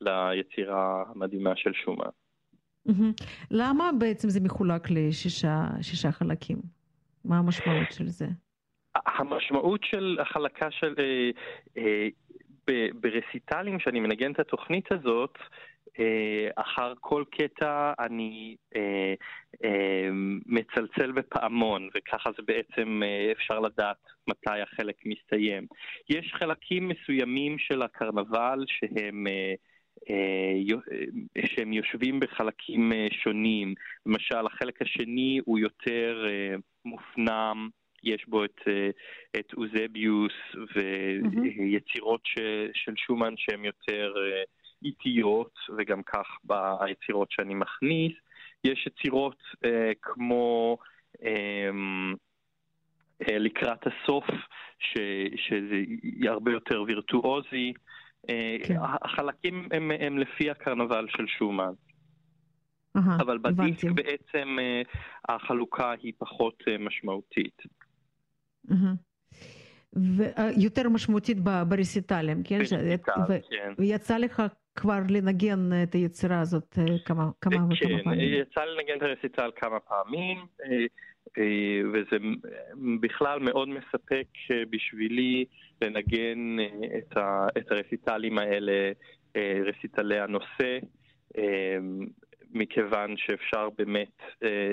[0.01, 2.09] ליצירה המדהימה של שומן.
[3.51, 6.57] למה בעצם זה מחולק לשישה חלקים?
[7.25, 8.25] מה המשמעות של זה?
[8.95, 10.95] המשמעות של החלקה של...
[10.99, 11.29] אה,
[11.77, 12.07] אה,
[12.93, 15.45] ברסיטלים, שאני מנגן את התוכנית הזאת, אה,
[16.55, 19.13] אחר כל קטע אני אה,
[19.63, 20.09] אה,
[20.45, 23.97] מצלצל בפעמון, וככה זה בעצם אפשר לדעת
[24.27, 25.67] מתי החלק מסתיים.
[26.09, 29.27] יש חלקים מסוימים של הקרנבל שהם...
[31.45, 32.91] שהם יושבים בחלקים
[33.23, 33.73] שונים.
[34.05, 36.25] למשל, החלק השני הוא יותר
[36.85, 37.69] מופנם,
[38.03, 38.61] יש בו את,
[39.39, 40.33] את אוזביוס
[40.75, 42.21] ויצירות
[42.73, 44.13] של שומן שהן יותר
[44.83, 48.13] איטיות, וגם כך ביצירות שאני מכניס.
[48.63, 50.77] יש יצירות אה, כמו
[51.23, 51.69] אה,
[53.29, 54.25] אה, לקראת הסוף,
[54.79, 54.97] ש,
[55.35, 55.75] שזה
[56.29, 57.73] הרבה יותר וירטואוזי.
[58.29, 58.75] אה, כן.
[58.81, 61.73] החלקים הם, הם לפי הקרנבל של שומן.
[62.97, 64.03] Aha, אבל בדיסק הבנתי.
[64.03, 64.81] בעצם אה,
[65.35, 67.61] החלוקה היא פחות אה, משמעותית.
[68.67, 68.73] Uh-huh.
[69.93, 72.57] ויותר משמעותית ברסיטלים, כן?
[72.57, 73.73] ברסיטל, כן.
[73.77, 74.43] ויצא לך
[74.75, 78.19] כבר לנגן את היצירה הזאת כמה, כמה וכמה כן, פעמים.
[78.19, 80.37] כן, יצא לנגן את הרסיטל כמה פעמים,
[81.93, 82.17] וזה
[83.01, 84.27] בכלל מאוד מספק
[84.69, 85.45] בשבילי
[85.81, 86.57] לנגן
[86.97, 88.91] את, ה, את הרסיטלים האלה,
[89.37, 90.79] רסיטלי הנושא,
[92.51, 94.21] מכיוון שאפשר באמת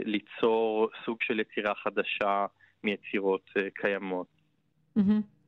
[0.05, 2.47] ליצור סוג של יצירה חדשה
[2.85, 4.27] מיצירות קיימות.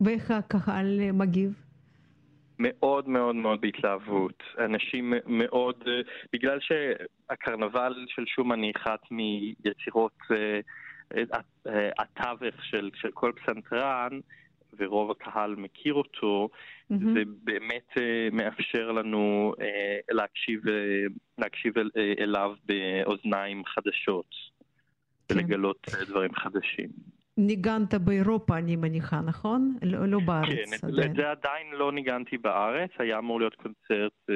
[0.01, 1.67] ואיך הקהל מגיב?
[2.59, 4.42] מאוד מאוד מאוד בהתלהבות.
[4.59, 5.84] אנשים מאוד,
[6.32, 10.18] בגלל שהקרנבל של שומן היא אחת מיצירות
[11.98, 14.20] התווך של, של כל פסנתרן,
[14.78, 16.94] ורוב הקהל מכיר אותו, mm-hmm.
[17.14, 17.92] זה באמת
[18.32, 19.54] מאפשר לנו
[20.11, 20.61] להקשיב,
[21.38, 21.74] להקשיב
[22.18, 24.34] אליו באוזניים חדשות,
[25.28, 25.34] כן.
[25.34, 27.17] ולגלות דברים חדשים.
[27.39, 29.76] ניגנת באירופה, אני מניחה, נכון?
[29.82, 31.14] לא, לא בארץ כן, עדיין.
[31.16, 34.34] זה עדיין לא ניגנתי בארץ, היה אמור להיות קונצרט אה,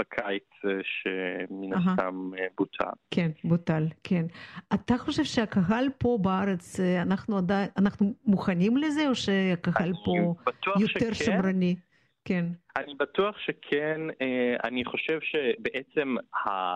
[0.00, 1.72] בקיץ אה, שמן.
[1.72, 2.84] הסתם אה, בוטל.
[3.10, 4.26] כן, בוטל, כן.
[4.74, 10.34] אתה חושב שהקהל פה בארץ, אה, אנחנו עדיין, אנחנו מוכנים לזה, או שהקהל פה
[10.80, 11.24] יותר שכן.
[11.24, 11.76] שמרני?
[12.24, 12.44] כן.
[12.76, 16.74] אני בטוח שכן, אה, אני חושב שבעצם ה...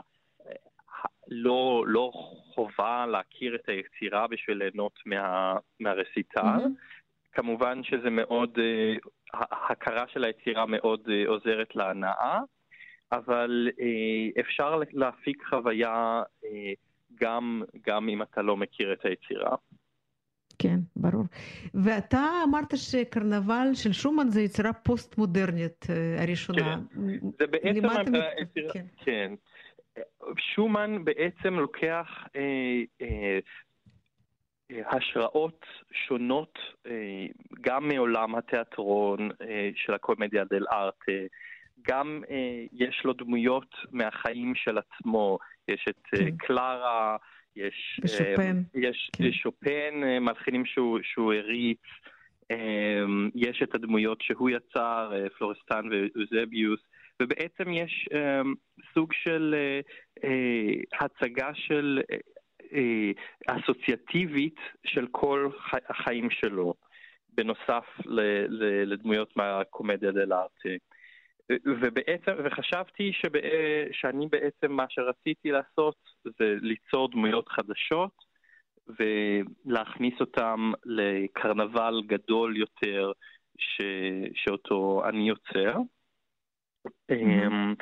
[1.28, 2.10] לא, לא
[2.54, 6.42] חובה להכיר את היצירה בשביל ליהנות מה, מהרסיטל.
[6.42, 6.74] מהמם.
[7.32, 8.94] כמובן שזה מאוד, אה,
[9.34, 12.40] ההכרה של היצירה מאוד אה, עוזרת להנאה,
[13.12, 16.22] אבל אה, אפשר להפיק חוויה
[17.20, 19.56] גם, גם אם אתה לא מכיר את היצירה.
[20.58, 21.24] כן, ברור.
[21.74, 25.86] ואתה אמרת שקרנבל של שומן זה יצירה פוסט-מודרנית
[26.18, 26.78] הראשונה.
[27.38, 27.86] זה בעצם...
[27.94, 28.86] היצירה- כן.
[29.04, 29.32] כן.
[30.38, 33.38] שומן בעצם לוקח אה, אה,
[34.70, 37.26] אה, השראות שונות אה,
[37.60, 41.12] גם מעולם התיאטרון אה, של הקומדיה דל ארטה,
[41.88, 46.36] גם אה, יש לו דמויות מהחיים של עצמו, יש את אה, כן.
[46.36, 47.16] קלרה,
[47.56, 49.32] יש, ושופן, אה, יש כן.
[49.32, 51.82] שופן, אה, מלחינים שהוא, שהוא הריץ,
[52.50, 53.04] אה,
[53.34, 56.80] יש את הדמויות שהוא יצר, אה, פלורסטן ואוזביוס,
[57.22, 58.42] ובעצם יש אה,
[58.94, 59.80] סוג של אה,
[60.24, 62.16] אה, הצגה של אה,
[62.72, 63.10] אה,
[63.56, 64.56] אסוציאטיבית
[64.86, 66.74] של כל חי- החיים שלו,
[67.28, 70.68] בנוסף ל- ל- לדמויות מהקומדיה דל ארטה.
[71.66, 73.38] ובעצם, וחשבתי שבע,
[73.92, 78.10] שאני בעצם, מה שרציתי לעשות זה ליצור דמויות חדשות
[78.88, 83.12] ולהכניס אותם לקרנבל גדול יותר
[83.58, 83.82] ש,
[84.34, 85.78] שאותו אני יוצר.
[87.10, 87.74] אמ,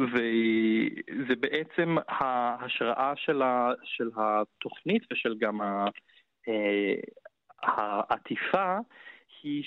[0.00, 5.84] וזה בעצם ההשראה של, ה, של התוכנית ושל גם ה,
[6.48, 6.94] אה,
[7.62, 8.78] העטיפה
[9.42, 9.64] היא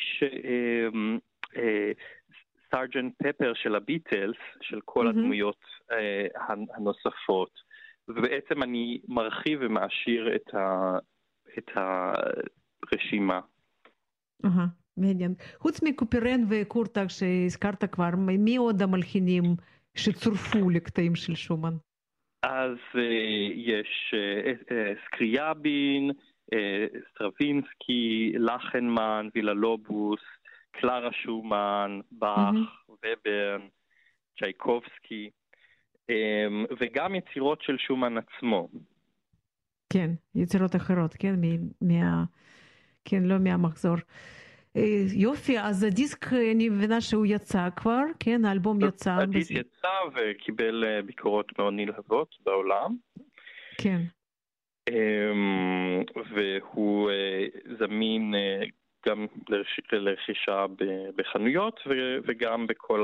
[2.68, 5.20] שסארג'נט פפר של הביטלס, של כל מהמם.
[5.20, 6.28] הדמויות אה,
[6.76, 7.60] הנוספות,
[8.08, 10.98] ובעצם אני מרחיב ומעשיר את, ה,
[11.58, 13.40] את הרשימה.
[14.46, 14.66] אהה,
[14.98, 15.34] מעניין.
[15.58, 19.44] חוץ מקופרן וקורטאג שהזכרת כבר, מי עוד המלחינים
[19.96, 21.74] שצורפו לקטעים של שומן?
[22.44, 22.78] אז
[23.56, 24.16] יש
[25.06, 26.12] סקריאבין,
[27.10, 30.20] סטרווינסקי, לכנמן, וילה-לובוס,
[30.72, 32.56] קלרה שומן, באך.
[32.90, 33.68] וברן,
[34.40, 35.30] צ'ייקובסקי,
[36.80, 38.70] וגם יצירות של שומן עצמו.
[39.94, 41.36] כן, יצירות אחרות, כן,
[41.82, 42.24] מה...
[43.06, 43.96] כן, לא מהמחזור.
[45.16, 49.12] יופי, אז הדיסק, אני מבינה שהוא יצא כבר, כן, האלבום יצא.
[49.12, 52.96] הדיסק יצא וקיבל ביקורות מאוד נלהבות בעולם.
[53.78, 54.02] כן,
[56.36, 57.12] והוא
[57.80, 58.34] זמין
[59.08, 59.26] גם
[59.92, 60.66] לרכישה
[61.16, 61.80] בחנויות
[62.28, 63.04] וגם בכל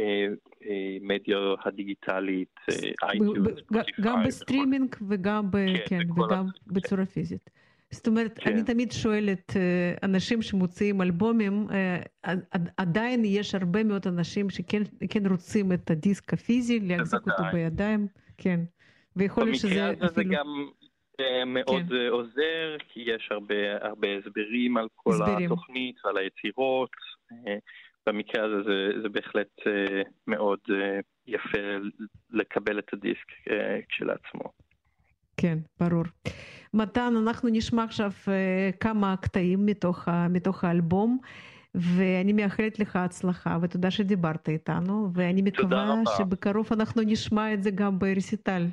[0.00, 5.50] המדיה הדיגיטלית, אה, ב- iTunes, Spotify גם בסטרימינג וגם,
[5.88, 7.50] כן, וגם ה- בצורה פיזית.
[7.94, 8.50] זאת אומרת, כן.
[8.52, 14.82] אני תמיד שואלת אה, אנשים שמוציאים אלבומים, אה, עד- עדיין יש הרבה מאוד אנשים שכן
[15.10, 17.42] כן רוצים את הדיסק הפיזי, להחזיק אותו.
[17.52, 18.06] בידיים,
[18.38, 18.60] כן.
[19.16, 20.34] ויכול להיות במקרה שזה הזה זה אפילו...
[20.34, 20.46] גם
[21.20, 22.06] אה, מאוד כן.
[22.10, 25.52] עוזר, כי יש הרבה הרבה הסברים על כל הסברים.
[25.52, 26.90] התוכנית ועל היצירות.
[28.06, 29.48] במקרה הזה זה, זה בהחלט
[30.26, 30.58] מאוד
[31.26, 31.58] יפה
[32.30, 33.26] לקבל את הדיסק
[33.88, 34.52] כשלעצמו.
[35.36, 36.04] כן, ברור.
[36.74, 41.18] מתן, אנחנו נשמע עכשיו אה, כמה קטעים מתוך, מתוך האלבום,
[41.74, 46.10] ואני מאחלת לך הצלחה, ותודה שדיברת איתנו, ואני מקווה רבה.
[46.18, 48.66] שבקרוב אנחנו נשמע את זה גם ברסיטל,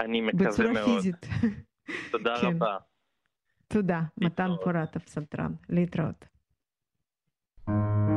[0.00, 0.84] אני מקווה בצורה מאוד.
[0.84, 1.26] פיזית.
[2.12, 2.46] תודה כן.
[2.46, 2.76] רבה.
[3.68, 4.50] תודה, מתן.
[4.64, 5.52] פורת, הפסנתרן.
[5.68, 6.24] להתראות.
[7.68, 8.15] Thank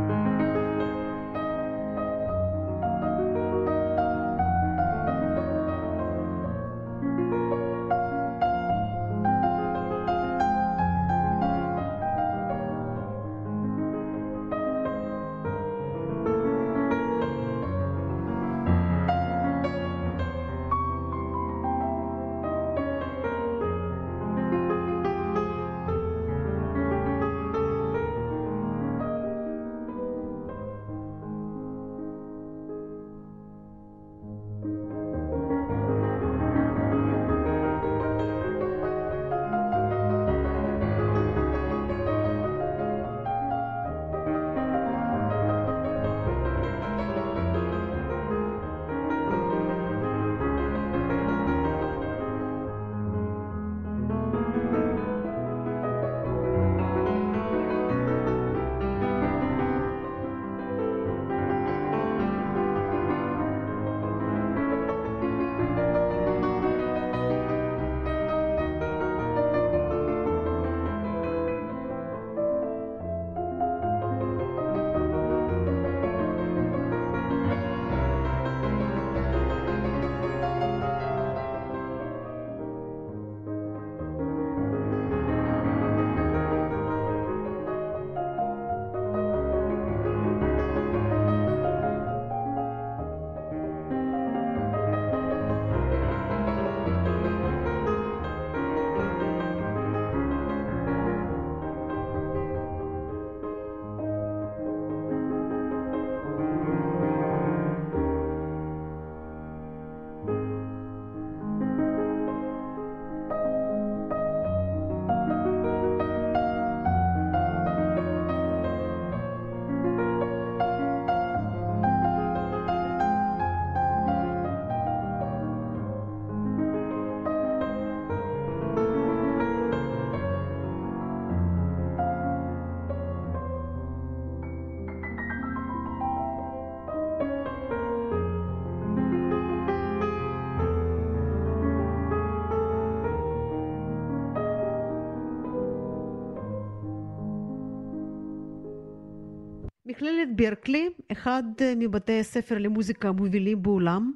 [150.19, 151.43] מכללת ברקלי, אחד
[151.77, 154.13] מבתי הספר למוזיקה המובילים בעולם,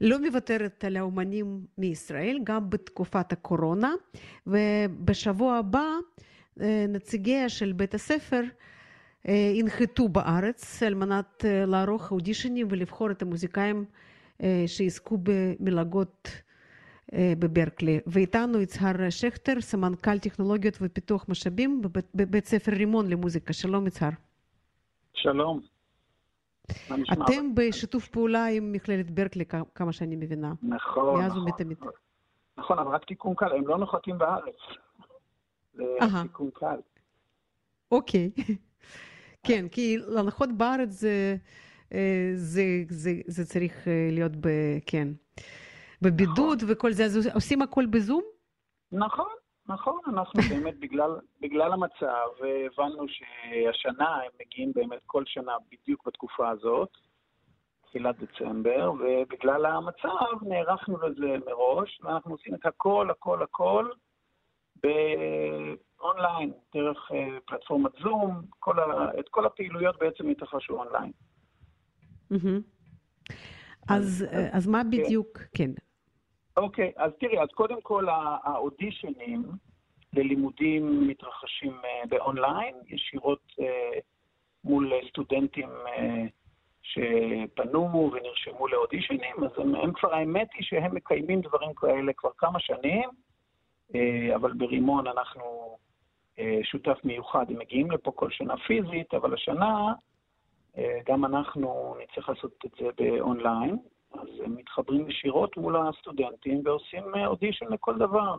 [0.00, 3.92] לא מוותרת על האומנים מישראל, גם בתקופת הקורונה,
[4.46, 5.86] ובשבוע הבא
[6.88, 8.42] נציגיה של בית הספר
[9.54, 13.84] ינחתו בארץ על מנת לערוך אודישנים ולבחור את המוזיקאים
[14.66, 16.28] שיזכו במלגות
[17.14, 18.00] בברקלי.
[18.06, 21.82] ואיתנו יצהר שכטר, סמנכ"ל טכנולוגיות ופיתוח משאבים
[22.14, 23.52] בבית ספר רימון למוזיקה.
[23.52, 24.27] שלום יצהר.
[25.22, 25.60] שלום.
[27.12, 29.44] אתם בשיתוף פעולה עם מכללת ברקלי,
[29.74, 30.52] כמה שאני מבינה.
[30.62, 31.42] נכון, מאז נכון.
[31.42, 31.78] ומתמיד.
[32.56, 34.56] נכון, אבל רק תיקון קל, הם לא נוחתים בארץ.
[35.74, 35.84] זה
[36.22, 36.76] תיקון קל.
[37.92, 38.30] אוקיי.
[39.46, 41.36] כן, כי להנחות בארץ זה,
[42.34, 44.48] זה, זה, זה צריך להיות, ב,
[44.86, 45.08] כן,
[46.02, 46.72] בבידוד נכון.
[46.72, 48.22] וכל זה, אז עושים הכל בזום?
[48.92, 49.30] נכון,
[49.68, 51.10] נכון, אנחנו באמת בגלל,
[51.40, 52.28] בגלל המצב
[52.66, 56.88] הבנו שהשנה הם מגיעים באמת כל שנה בדיוק בתקופה הזאת,
[57.82, 63.90] תחילת דצמבר, ובגלל המצב נערכנו לזה מראש, ואנחנו עושים את הכל, הכל, הכל
[64.82, 67.10] באונליין, דרך
[67.46, 71.12] פלטפורמת זום, כל ה, את כל הפעילויות בעצם התרחשו אונליין.
[73.88, 75.70] אז, אז מה בדיוק, כן.
[76.58, 78.06] אוקיי, אז תראי, אז קודם כל
[78.42, 79.42] האודישנים
[80.12, 83.52] ללימודים מתרחשים באונליין, ישירות
[84.64, 85.68] מול סטודנטים
[86.82, 92.58] שפנו ונרשמו לאודישנים, אז הם, הם כבר, האמת היא שהם מקיימים דברים כאלה כבר כמה
[92.60, 93.08] שנים,
[94.34, 95.76] אבל ברימון אנחנו
[96.62, 99.92] שותף מיוחד, הם מגיעים לפה כל שנה פיזית, אבל השנה
[101.06, 103.76] גם אנחנו נצטרך לעשות את זה באונליין,
[104.12, 108.36] אז הם מתחברים ישירות מול הסטודנטים ועושים אודישן לכל דבר.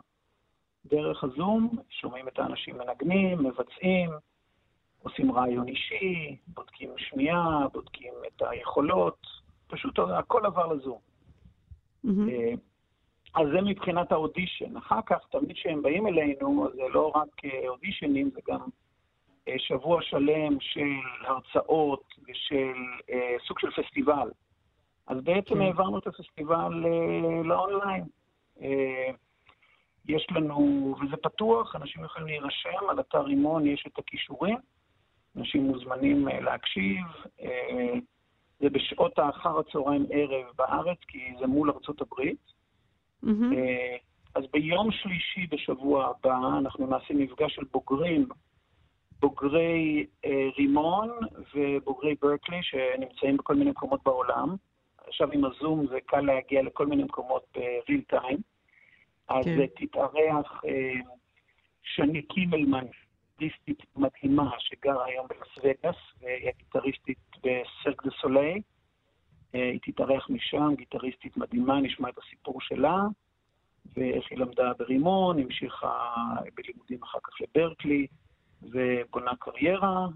[0.86, 4.09] דרך הזום, שומעים את האנשים מנגנים, מבצעים,
[5.03, 9.28] עושים רעיון אישי, בודקים שמיעה, בודקים את היכולות,
[9.67, 10.99] פשוט הכל עבר לזום.
[12.05, 12.57] Mm-hmm.
[13.36, 14.78] אז זה מבחינת האודישן.
[14.78, 18.59] אחר כך, תמיד כשהם באים אלינו, זה לא רק אודישנים, זה גם
[19.57, 20.82] שבוע שלם של
[21.28, 22.74] הרצאות ושל
[23.47, 24.30] סוג של פסטיבל.
[25.10, 26.74] אז בעצם העברנו את הפסטיבל
[27.43, 28.03] לאונליין.
[30.07, 34.57] יש לנו, וזה פתוח, אנשים יכולים להירשם, על אתר רימון יש את הכישורים,
[35.38, 37.05] אנשים מוזמנים להקשיב.
[38.60, 42.51] זה בשעות האחר הצהריים ערב בארץ, כי זה מול ארצות הברית.
[43.26, 43.55] Mm-hmm.
[44.36, 48.28] אז ביום שלישי בשבוע הבא אנחנו נעשה מפגש של בוגרים,
[49.20, 50.05] בוגרי
[50.57, 51.10] רימון
[51.55, 54.55] ובוגרי ברקלי, שנמצאים בכל מיני מקומות בעולם.
[55.10, 57.57] עכשיו עם הזום זה קל להגיע לכל מיני מקומות
[57.88, 58.38] בריל טיים.
[59.28, 59.66] אז כן.
[59.76, 60.62] תתארח
[61.84, 62.86] שני קימלמן,
[63.39, 68.62] גיטריסטית מדהימה שגרה היום בלס וגאס, והיא הגיטריסטית בסרק דה סולי.
[69.53, 72.97] היא תתארח משם, גיטריסטית מדהימה, נשמע את הסיפור שלה,
[73.93, 76.14] ואיך היא למדה ברימון, המשיכה
[76.55, 78.07] בלימודים אחר כך לברקלי,
[78.62, 80.07] ובונה קריירה.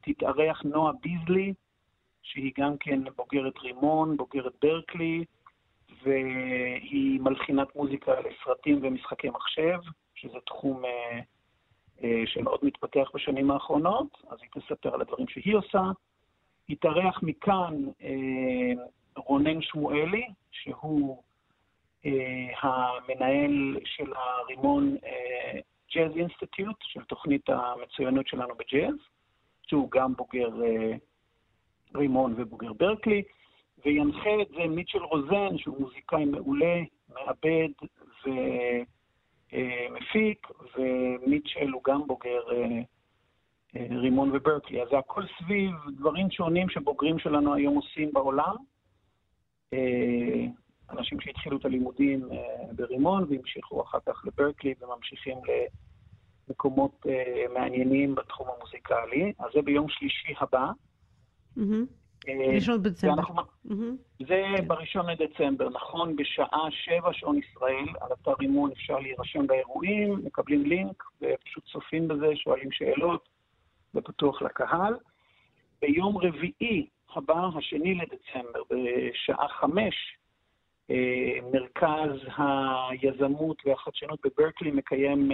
[0.00, 1.54] תתארח נועה ביזלי,
[2.26, 5.24] שהיא גם כן בוגרת רימון, בוגרת ברקלי,
[6.02, 9.78] והיא מלחינת מוזיקה לסרטים ומשחקי מחשב,
[10.14, 11.20] שזה תחום אה,
[12.02, 15.82] אה, שמאוד מתפתח בשנים האחרונות, אז היא תספר על הדברים שהיא עושה.
[16.68, 18.84] התארח מכאן אה,
[19.16, 21.22] רונן שמואלי, שהוא
[22.06, 25.60] אה, המנהל של הרימון אה,
[25.94, 28.94] ג'אז אינסטיטוט, של תוכנית המצוינות שלנו בג'אז,
[29.66, 30.92] שהוא גם בוגר אה,
[31.94, 33.22] רימון ובוגר ברקלי,
[33.84, 36.82] וינחה את זה מיטשל רוזן, שהוא מוזיקאי מעולה,
[37.14, 37.68] מעבד
[39.52, 42.40] ומפיק, ומיטשל הוא גם בוגר
[43.74, 44.82] רימון וברקלי.
[44.82, 48.56] אז זה הכל סביב דברים שונים שבוגרים שלנו היום עושים בעולם.
[50.90, 52.28] אנשים שהתחילו את הלימודים
[52.76, 55.38] ברימון והמשיכו אחר כך לברקלי וממשיכים
[56.48, 57.06] למקומות
[57.54, 59.32] מעניינים בתחום המוזיקלי.
[59.38, 60.70] אז זה ביום שלישי הבא.
[62.54, 63.22] ראשון בדצמבר.
[64.26, 70.62] זה בראשון לדצמבר, נכון, בשעה שבע שעון ישראל, על אתר רימון אפשר להירשם באירועים, מקבלים
[70.62, 73.28] לינק ופשוט צופים בזה, שואלים שאלות,
[73.92, 74.94] זה פתוח לקהל.
[75.82, 79.94] ביום רביעי הבא, השני לדצמבר, בשעה חמש,
[81.52, 85.28] מרכז היזמות והחדשנות בברקלי מקיים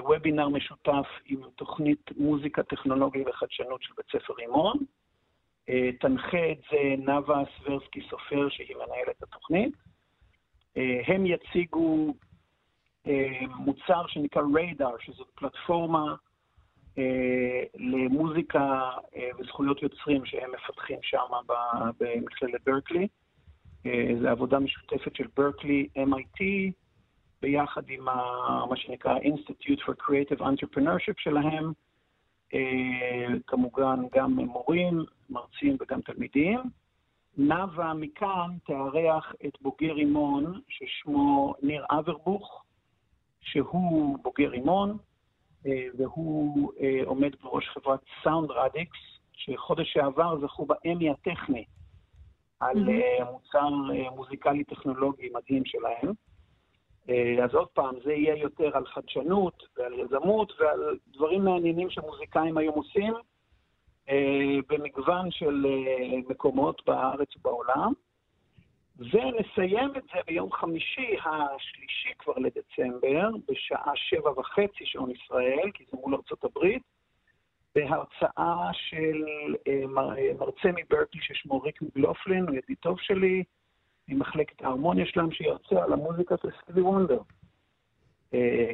[0.00, 4.76] וובינר משותף עם תוכנית מוזיקה, טכנולוגיה וחדשנות של בית ספר רימון.
[6.00, 9.74] תנחה את זה נאוה סברסקי סופר, שהיא מנהלת התוכנית.
[11.06, 12.14] הם יציגו
[13.58, 16.14] מוצר שנקרא ריידר, שזו פלטפורמה
[17.74, 18.90] למוזיקה
[19.38, 21.26] וזכויות יוצרים שהם מפתחים שם
[22.00, 23.08] במכללת ברקלי.
[24.20, 26.42] זו עבודה משותפת של ברקלי, MIT,
[27.42, 28.14] ביחד עם ה,
[28.70, 31.72] מה שנקרא Institute for Creative Entrepreneurship שלהם,
[33.46, 36.60] כמובן גם מורים, מרצים וגם תלמידים.
[37.38, 42.64] נאוה מכאן תארח את בוגר רימון ששמו ניר אברבוך,
[43.40, 44.96] שהוא בוגר רימון,
[45.98, 46.72] והוא
[47.04, 48.98] עומד בראש חברת סאונד רדיקס,
[49.32, 51.64] שחודש שעבר זכו באמי הטכני
[52.60, 53.24] על mm-hmm.
[53.24, 53.68] מוצר
[54.16, 56.14] מוזיקלי טכנולוגי מדהים שלהם.
[57.44, 62.74] אז עוד פעם, זה יהיה יותר על חדשנות ועל יזמות ועל דברים מעניינים שמוזיקאים היום
[62.74, 63.14] עושים
[64.68, 65.66] במגוון של
[66.28, 67.92] מקומות בארץ ובעולם.
[68.98, 75.98] ונסיים את זה ביום חמישי השלישי כבר לדצמבר, בשעה שבע וחצי שעון ישראל, כי זה
[76.02, 76.82] מול ארצות הברית,
[77.74, 79.24] בהרצאה של
[80.38, 83.44] מרצה מברקלי ששמו ריק מגלופלין, הוא ידיד טוב שלי,
[84.08, 87.20] ממחלקת ההרמוניה שלהם, שירצה על המוזיקה של סטיבי וונדר.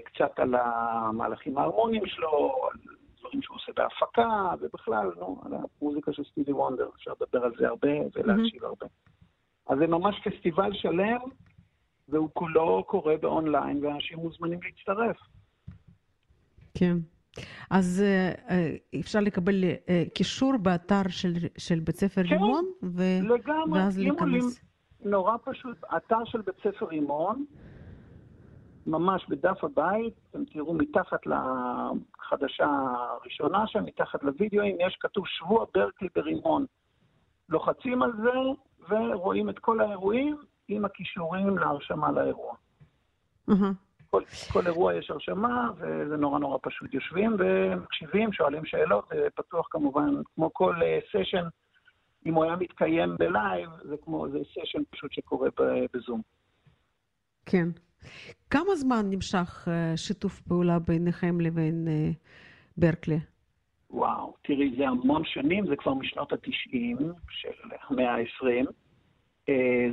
[0.04, 2.78] קצת על המהלכים ההרמוניים שלו, על
[3.20, 6.88] דברים שהוא עושה בהפקה, ובכלל, נו, על המוזיקה של סטיבי וונדר.
[6.96, 8.86] אפשר לדבר על זה הרבה ולהקשיב הרבה.
[9.66, 11.20] אז זה ממש פסטיבל שלם,
[12.08, 15.16] והוא כולו קורה באונליין, ואנשים מוזמנים להצטרף.
[16.74, 16.96] כן.
[17.70, 18.04] אז
[19.00, 19.64] אפשר לקבל
[20.14, 23.02] קישור באתר של, של בית ספר כן, רימון, ו...
[23.22, 24.60] לגמרי, ואז להיכנס.
[25.04, 27.44] נורא פשוט, אתר של בית ספר רימון,
[28.86, 36.08] ממש בדף הבית, אתם תראו מתחת לחדשה הראשונה שם, מתחת לוידאוים, יש כתוב שבוע ברקלי
[36.14, 36.66] ברימון.
[37.48, 38.32] לוחצים על זה
[38.88, 40.36] ורואים את כל האירועים
[40.68, 42.54] עם הקישורים להרשמה לאירוע.
[43.50, 43.74] Mm-hmm.
[44.10, 46.94] כל, כל אירוע יש הרשמה, וזה נורא נורא פשוט.
[46.94, 50.74] יושבים ומקשיבים, שואלים שאלות, זה פתוח כמובן, כמו כל
[51.12, 51.44] סשן,
[52.26, 55.48] אם הוא היה מתקיים בלייב, זה כמו, זה סשן פשוט שקורה
[55.94, 56.20] בזום.
[57.46, 57.68] כן.
[58.50, 61.88] כמה זמן נמשך שיתוף פעולה ביניכם לבין
[62.76, 63.18] ברקלי?
[63.90, 68.70] וואו, תראי, זה המון שנים, זה כבר משנות ה-90 של המאה ה-20.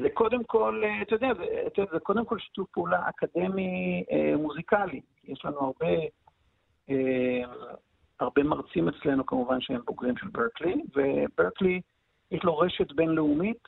[0.02, 4.04] זה קודם כל, אתה יודע, זה, זה קודם כל שיתוף פעולה אקדמי
[4.38, 5.02] מוזיקלי.
[5.24, 5.88] יש לנו הרבה,
[8.20, 11.82] הרבה מרצים אצלנו כמובן שהם בוגרים של ברקלי, וברקלי
[12.32, 13.68] יש לו רשת בינלאומית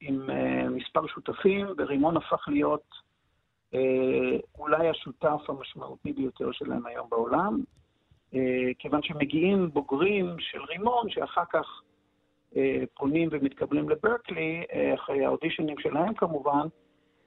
[0.00, 0.28] עם
[0.70, 2.94] מספר שותפים, ורימון הפך להיות
[4.58, 7.60] אולי השותף המשמעותי ביותר שלהם היום בעולם.
[8.78, 11.82] כיוון שמגיעים בוגרים של רימון, שאחר כך
[12.94, 16.66] פונים ומתקבלים לברקלי, אחרי האודישנים שלהם כמובן,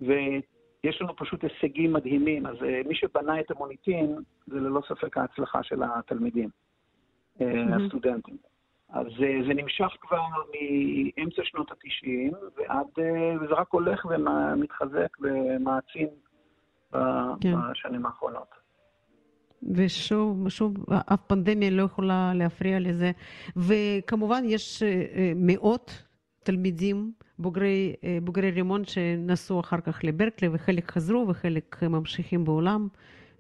[0.02, 2.46] ויש לנו פשוט הישגים מדהימים.
[2.46, 2.56] אז
[2.86, 4.16] מי שבנה את המוניטין,
[4.48, 6.50] זה ללא ספק ההצלחה של התלמידים,
[7.40, 7.44] mm-hmm.
[7.86, 8.38] הסטודנטים.
[8.90, 9.06] אז
[9.48, 12.88] זה נמשך כבר מאמצע שנות ה-90, ועד,
[13.42, 16.08] וזה רק הולך ומתחזק ומעצים
[17.42, 17.56] כן.
[17.72, 18.48] בשנים האחרונות.
[19.74, 20.76] ושוב, שוב,
[21.14, 23.12] אף פנדמיה לא יכולה להפריע לזה.
[23.56, 24.84] וכמובן, יש
[25.36, 26.04] מאות
[26.44, 32.88] תלמידים, בוגרי, בוגרי רימון, שנסעו אחר כך לברקלי, וחלק חזרו וחלק ממשיכים בעולם.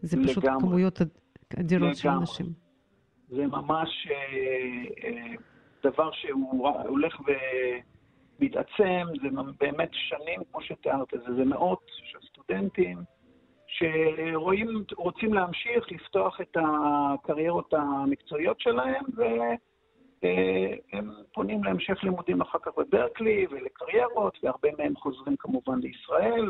[0.02, 0.62] זה פשוט לגמרי.
[0.62, 1.02] כמויות
[1.60, 1.96] אדירות לגמרי.
[1.96, 2.67] של אנשים.
[3.28, 4.08] זה ממש
[5.84, 7.20] דבר שהוא הולך
[8.40, 9.28] ומתעצם, זה
[9.60, 12.98] באמת שנים, כמו שתיארת, זה, זה מאות של סטודנטים.
[13.68, 19.06] שרואים, רוצים להמשיך, לפתוח את הקריירות המקצועיות שלהם,
[20.24, 26.50] והם פונים להמשך לימודים אחר כך בברקלי ולקריירות, והרבה מהם חוזרים כמובן לישראל,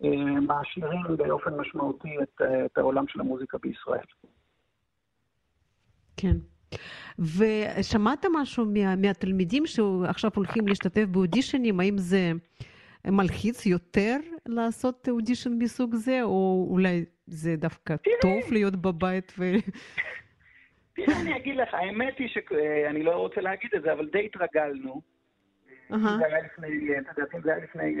[0.00, 4.06] ומעשירים באופן משמעותי את, את העולם של המוזיקה בישראל.
[6.20, 6.36] כן.
[7.18, 11.80] ושמעת משהו מה, מהתלמידים שעכשיו הולכים להשתתף באודישנים?
[11.80, 12.32] האם זה
[13.06, 14.16] מלחיץ יותר
[14.46, 18.16] לעשות אודישן מסוג זה, או אולי זה דווקא תראי.
[18.20, 19.44] טוב להיות בבית ו...
[20.92, 25.00] תראה, אני אגיד לך, האמת היא שאני לא רוצה להגיד את זה, אבל די התרגלנו.
[25.88, 27.96] זה היה לפני, אתה יודע, זה היה לפני,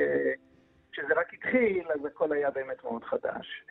[0.92, 3.64] כשזה רק התחיל, אז הכל היה באמת מאוד חדש.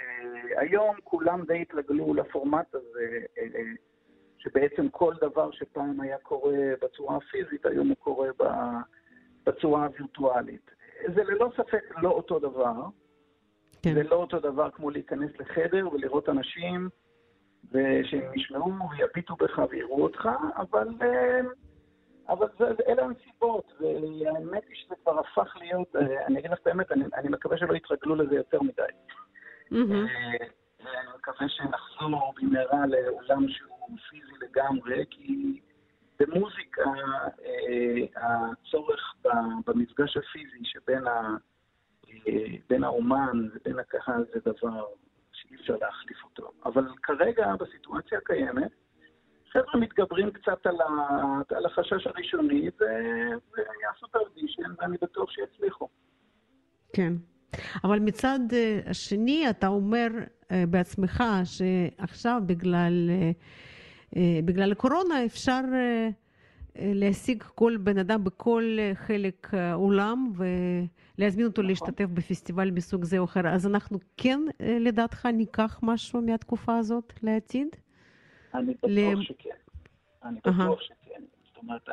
[0.57, 3.19] היום כולם די התרגלו לפורמט הזה,
[4.47, 8.29] שבעצם כל דבר שפעם היה קורה בצורה הפיזית, היום הוא קורה
[9.45, 10.71] בצורה הווירטואלית.
[11.15, 12.73] זה ללא ספק לא אותו דבר.
[13.81, 13.93] כן.
[13.93, 16.89] זה לא אותו דבר כמו להיכנס לחדר ולראות אנשים
[17.71, 21.39] ושהם ישמעו ויביטו בך ויראו אותך, אבל, אה,
[22.29, 26.67] אבל זה, אלה הנסיבות, והאמת היא שזה כבר הפך להיות, אה, אני אגיד לך את
[26.67, 28.83] האמת, אני, אני מקווה שלא יתרגלו לזה יותר מדי.
[29.71, 29.75] Mm-hmm.
[30.79, 33.76] ואני מקווה שנחזור במהרה לעולם שהוא
[34.09, 35.59] פיזי לגמרי, כי
[36.19, 36.91] במוזיקה
[38.15, 39.15] הצורך
[39.65, 41.37] במפגש הפיזי שבין ה,
[42.69, 44.85] בין האומן ובין הקהל זה דבר
[45.31, 46.51] שאי אפשר להחליף אותו.
[46.65, 48.71] אבל כרגע, בסיטואציה הקיימת,
[49.51, 55.87] חבר'ה מתגברים קצת על, ה, על החשש הראשוני ויעשו את האודישן, ואני בטוח שיצליחו.
[56.93, 57.13] כן.
[57.83, 60.07] אבל מצד אה, השני, אתה אומר
[60.51, 63.31] אה, בעצמך שעכשיו בגלל, אה,
[64.15, 65.61] בגלל הקורונה אפשר
[66.75, 71.69] להשיג כל בן אדם בכל חלק עולם ולהזמין אותו נכון.
[71.69, 73.47] להשתתף בפסטיבל מסוג זה או אחר.
[73.47, 77.67] אז אנחנו כן, לדעתך, ניקח משהו מהתקופה הזאת לעתיד?
[78.53, 79.23] אני בטוח ל...
[79.23, 79.49] שכן.
[80.23, 80.83] אני בטוח uh-huh.
[80.83, 81.21] שכן.
[81.47, 81.89] זאת אומרת,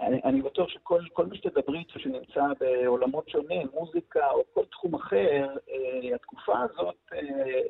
[0.00, 5.56] אני, אני בטוח שכל מי שתדברי איתו שנמצא בעולמות שונים, מוזיקה או כל תחום אחר,
[5.68, 7.60] אה, התקופה הזאת, אה,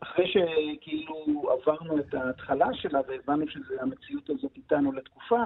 [0.00, 5.44] אחרי שכאילו עברנו את ההתחלה שלה והבנו שהמציאות הזאת איתנו לתקופה,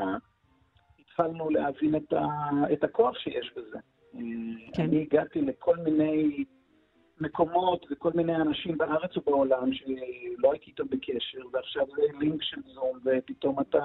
[0.99, 2.27] התחלנו להבין את, ה,
[2.73, 3.79] את הכוח שיש בזה.
[4.15, 4.21] אה,
[4.75, 4.83] כן.
[4.83, 6.45] אני הגעתי לכל מיני
[7.21, 12.99] מקומות וכל מיני אנשים בארץ ובעולם שלא הייתי איתם בקשר, ועכשיו זה לינק של זום,
[13.05, 13.85] ופתאום אתה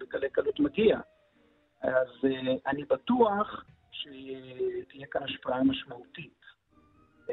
[0.00, 1.00] בקלי קלות מגיע.
[1.82, 6.37] אז uh, אני בטוח שתהיה כאן השפעה משמעותית.
[7.28, 7.32] Uh,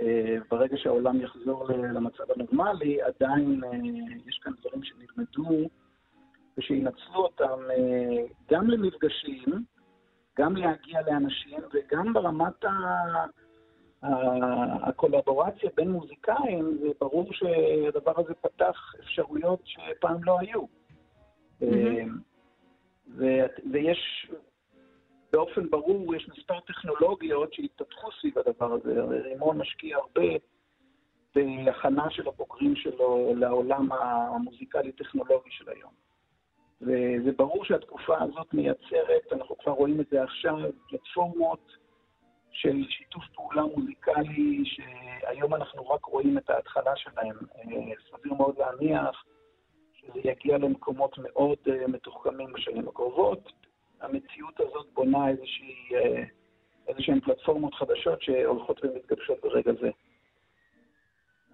[0.52, 5.70] ברגע שהעולם יחזור למצב הנורמלי, עדיין uh, יש כאן דברים שנלמדו
[6.58, 9.64] ושינצלו אותם uh, גם למפגשים,
[10.38, 12.70] גם להגיע לאנשים וגם ברמת ה...
[14.84, 20.62] הקולבורציה בין מוזיקאים, זה ברור שהדבר הזה פתח אפשרויות שפעם לא היו.
[21.62, 22.10] Mm-hmm.
[23.72, 24.32] ויש,
[25.36, 29.03] באופן ברור, יש מספר טכנולוגיות שהתפתחו סביב הדבר הזה.
[29.03, 30.21] רימון משקיע הרבה
[31.36, 35.91] בהכנה של הבוגרים שלו לעולם המוזיקלי-טכנולוגי של היום.
[36.81, 40.55] וזה ברור שהתקופה הזאת מייצרת, אנחנו כבר רואים את זה עכשיו,
[40.89, 41.71] פלטפורמות
[42.51, 47.36] של שיתוף פעולה מוזיקלי, שהיום אנחנו רק רואים את ההתחלה שלהם.
[47.57, 49.25] אה, סביר מאוד להניח
[49.93, 53.51] שזה יגיע למקומות מאוד uh, מתוחכמים בשנים הקרובות.
[54.02, 56.26] המציאות הזאת בונה איזושהי, uh,
[56.88, 59.89] איזשהן פלטפורמות חדשות שהולכות ומתגבשות ברגע זה.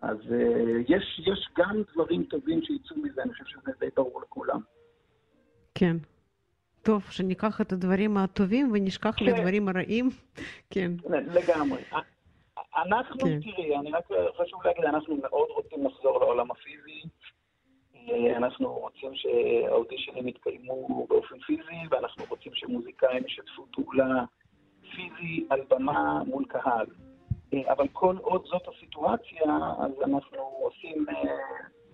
[0.01, 4.59] אז uh, יש, יש גם דברים טובים שיצאו מזה, אני חושב שזה די ברור לכולם.
[5.75, 5.97] כן.
[6.81, 9.25] טוב, שניקח את הדברים הטובים ונשכח כן.
[9.25, 10.09] לדברים הרעים.
[10.69, 10.91] כן.
[11.09, 11.81] לגמרי.
[12.75, 13.39] אנחנו, כן.
[13.41, 14.05] תראי, אני רק
[14.37, 17.01] חשוב להגיד, אנחנו מאוד רוצים לחזור לעולם הפיזי.
[18.37, 24.25] אנחנו רוצים שהאודישנים יתקיימו באופן פיזי, ואנחנו רוצים שמוזיקאים ישתפו פעולה
[24.81, 26.85] פיזי על במה מול קהל.
[27.69, 29.43] אבל כל עוד זאת הסיטואציה,
[29.79, 31.05] אז אנחנו עושים,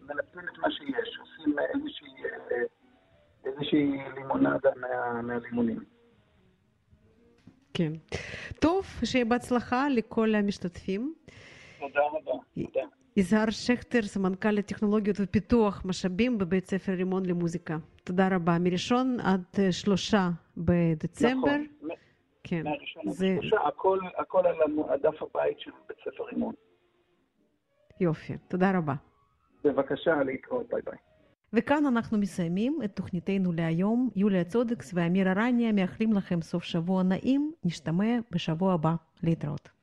[0.01, 2.13] מנצלים את מה שיש, עושים איזושהי,
[3.45, 5.83] איזושהי לימונדה מה, מהלימונים.
[7.73, 7.91] כן.
[8.59, 11.13] טוב, שיהיה בהצלחה לכל המשתתפים.
[11.79, 12.31] תודה רבה.
[12.55, 12.85] תודה.
[13.17, 17.77] יזהר שכטר, סמנכ"ל לטכנולוגיות ופיתוח משאבים בבית ספר רימון למוזיקה.
[18.03, 18.57] תודה רבה.
[18.59, 19.41] מראשון עד
[19.71, 21.47] שלושה בדצמבר.
[21.47, 21.89] נכון.
[22.43, 22.63] כן.
[22.63, 23.37] מהראשון עד זה...
[23.41, 24.55] שלושה, הכל, הכל על
[24.89, 26.53] הדף הבית של בית ספר רימון.
[28.01, 28.93] יופי, תודה רבה.
[29.63, 30.97] בבקשה, להתראות, ביי ביי.
[31.53, 34.09] וכאן אנחנו מסיימים את תוכניתנו להיום.
[34.15, 37.51] יוליה צודקס ואמיר ארניה מאחלים לכם סוף שבוע נעים.
[37.65, 38.95] נשתמע בשבוע הבא.
[39.23, 39.76] להתראות.